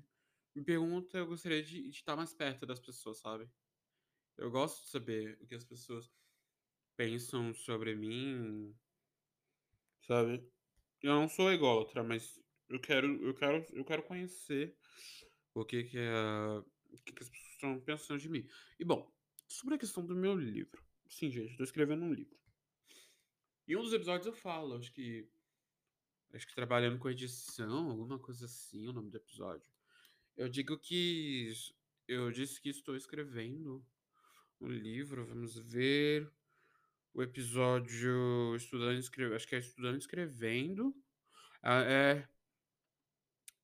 me 0.56 0.64
pergunta, 0.64 1.18
eu 1.18 1.28
gostaria 1.28 1.62
de, 1.62 1.90
de 1.90 1.90
estar 1.90 2.16
mais 2.16 2.34
perto 2.34 2.66
das 2.66 2.80
pessoas, 2.80 3.20
sabe? 3.20 3.50
Eu 4.38 4.50
gosto 4.50 4.84
de 4.86 4.90
saber 4.90 5.38
o 5.42 5.48
que 5.48 5.56
as 5.56 5.66
pessoas 5.66 6.10
pensam 6.96 7.54
sobre 7.54 7.94
mim, 7.94 8.74
sabe? 10.04 10.50
Eu 11.02 11.12
não 11.16 11.28
sou 11.28 11.52
ególatra, 11.52 12.04
mas 12.04 12.40
eu 12.70 12.80
quero, 12.80 13.08
eu 13.22 13.34
quero, 13.34 13.66
eu 13.74 13.84
quero 13.84 14.04
conhecer 14.04 14.78
o 15.54 15.66
que 15.66 15.84
que, 15.84 15.98
é, 15.98 16.64
o 16.92 16.98
que, 17.04 17.12
que 17.12 17.24
as 17.24 17.30
estão 17.58 17.80
pensando 17.80 18.20
de 18.20 18.30
mim. 18.30 18.48
E 18.80 18.86
bom, 18.86 19.12
sobre 19.48 19.76
a 19.76 19.78
questão 19.78 20.06
do 20.06 20.16
meu 20.16 20.36
livro. 20.36 20.84
Sim, 21.10 21.30
gente, 21.32 21.52
estou 21.52 21.64
escrevendo 21.64 22.04
um 22.04 22.14
livro. 22.14 22.38
Em 23.68 23.76
um 23.76 23.82
dos 23.82 23.94
episódios 23.94 24.28
eu 24.28 24.34
falo, 24.34 24.78
acho 24.78 24.92
que. 24.94 25.28
Acho 26.34 26.46
que 26.46 26.56
trabalhando 26.56 27.00
com 27.00 27.10
edição, 27.10 27.90
alguma 27.90 28.20
coisa 28.20 28.46
assim, 28.46 28.88
o 28.88 28.94
nome 28.94 29.10
do 29.10 29.18
episódio. 29.18 29.72
Eu 30.36 30.48
digo 30.48 30.78
que. 30.78 31.52
Eu 32.08 32.32
disse 32.32 32.62
que 32.62 32.70
estou 32.70 32.96
escrevendo 32.96 33.86
um 34.62 34.70
livro, 34.70 35.26
vamos 35.26 35.58
ver. 35.58 36.30
O 37.14 37.22
episódio 37.22 38.56
Estudando 38.56 39.00
Escrevendo. 39.00 39.36
Acho 39.36 39.48
que 39.48 39.56
é 39.56 39.60
Estudando 39.60 39.98
Escrevendo. 39.98 40.96
Ah, 41.62 41.82
é. 41.82 42.30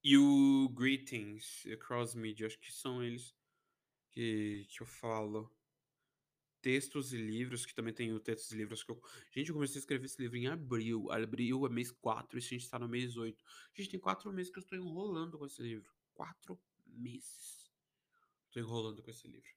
E 0.03 0.17
o 0.17 0.69
Greetings, 0.69 1.63
Cross 1.79 2.15
Media, 2.15 2.47
acho 2.47 2.59
que 2.59 2.73
são 2.73 3.01
eles 3.01 3.33
que, 4.13 4.65
que 4.69 4.81
eu 4.81 4.87
falo 4.87 5.51
textos 6.61 7.11
e 7.11 7.17
livros, 7.17 7.65
que 7.65 7.75
também 7.75 7.93
tem 7.93 8.13
o 8.13 8.19
textos 8.19 8.51
e 8.51 8.55
livros 8.55 8.83
que 8.83 8.91
eu. 8.91 9.01
Gente, 9.31 9.49
eu 9.49 9.55
comecei 9.55 9.77
a 9.77 9.79
escrever 9.79 10.05
esse 10.05 10.21
livro 10.21 10.37
em 10.37 10.47
abril. 10.47 11.11
Abril 11.11 11.65
é 11.65 11.69
mês 11.69 11.91
4 11.91 12.37
e 12.37 12.39
a 12.39 12.41
gente 12.41 12.69
tá 12.69 12.79
no 12.79 12.87
mês 12.87 13.17
8. 13.17 13.43
Gente, 13.73 13.89
tem 13.89 13.99
quatro 13.99 14.31
meses 14.31 14.51
que 14.51 14.59
eu 14.59 14.63
estou 14.63 14.77
enrolando 14.77 15.37
com 15.37 15.45
esse 15.45 15.61
livro. 15.61 15.91
Quatro 16.13 16.59
meses. 16.85 17.69
Estou 18.45 18.61
enrolando 18.61 19.03
com 19.03 19.09
esse 19.09 19.27
livro. 19.27 19.49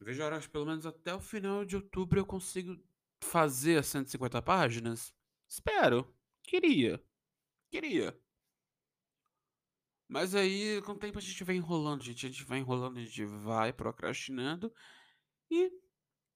Veja 0.00 0.22
a 0.22 0.26
hora, 0.26 0.40
pelo 0.48 0.66
menos 0.66 0.86
até 0.86 1.14
o 1.14 1.20
final 1.20 1.64
de 1.64 1.76
outubro 1.76 2.20
eu 2.20 2.26
consigo 2.26 2.76
fazer 3.20 3.78
as 3.78 3.86
150 3.86 4.42
páginas. 4.42 5.14
Espero. 5.48 6.14
Queria. 6.42 7.02
Queria. 7.68 8.16
Mas 10.12 10.34
aí, 10.34 10.82
com 10.82 10.92
o 10.92 10.98
tempo 10.98 11.16
a 11.16 11.22
gente 11.22 11.42
vai 11.42 11.56
enrolando, 11.56 12.04
gente. 12.04 12.26
A 12.26 12.28
gente 12.28 12.44
vai 12.44 12.58
enrolando, 12.58 12.98
a 12.98 13.00
gente 13.00 13.24
vai 13.24 13.72
procrastinando. 13.72 14.70
E 15.50 15.72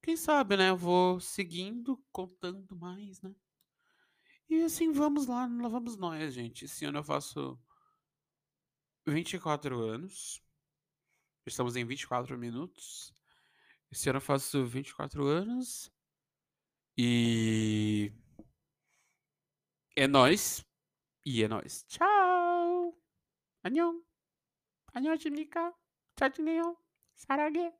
quem 0.02 0.16
sabe, 0.16 0.56
né? 0.56 0.70
Eu 0.70 0.78
vou 0.78 1.20
seguindo, 1.20 2.02
contando 2.10 2.74
mais, 2.74 3.20
né? 3.20 3.34
E 4.48 4.62
assim 4.62 4.92
vamos 4.92 5.26
lá, 5.26 5.46
lá 5.46 5.68
vamos 5.68 5.94
nós, 5.98 6.32
gente. 6.32 6.64
Esse 6.64 6.86
ano 6.86 7.00
eu 7.00 7.04
faço 7.04 7.58
24 9.06 9.78
anos. 9.78 10.40
Estamos 11.44 11.76
em 11.76 11.84
24 11.84 12.38
minutos. 12.38 13.12
Esse 13.90 14.08
ano 14.08 14.16
eu 14.16 14.22
faço 14.22 14.64
24 14.64 15.26
anos. 15.26 15.92
E. 16.96 18.10
É 19.94 20.06
nóis. 20.06 20.64
E 21.26 21.42
é 21.42 21.48
nóis. 21.48 21.84
Tchau. 21.88 22.15
안녕. 23.66 24.00
안녕하십니까. 24.92 25.74
짜증내요. 26.14 26.76
사랑해. 27.16 27.74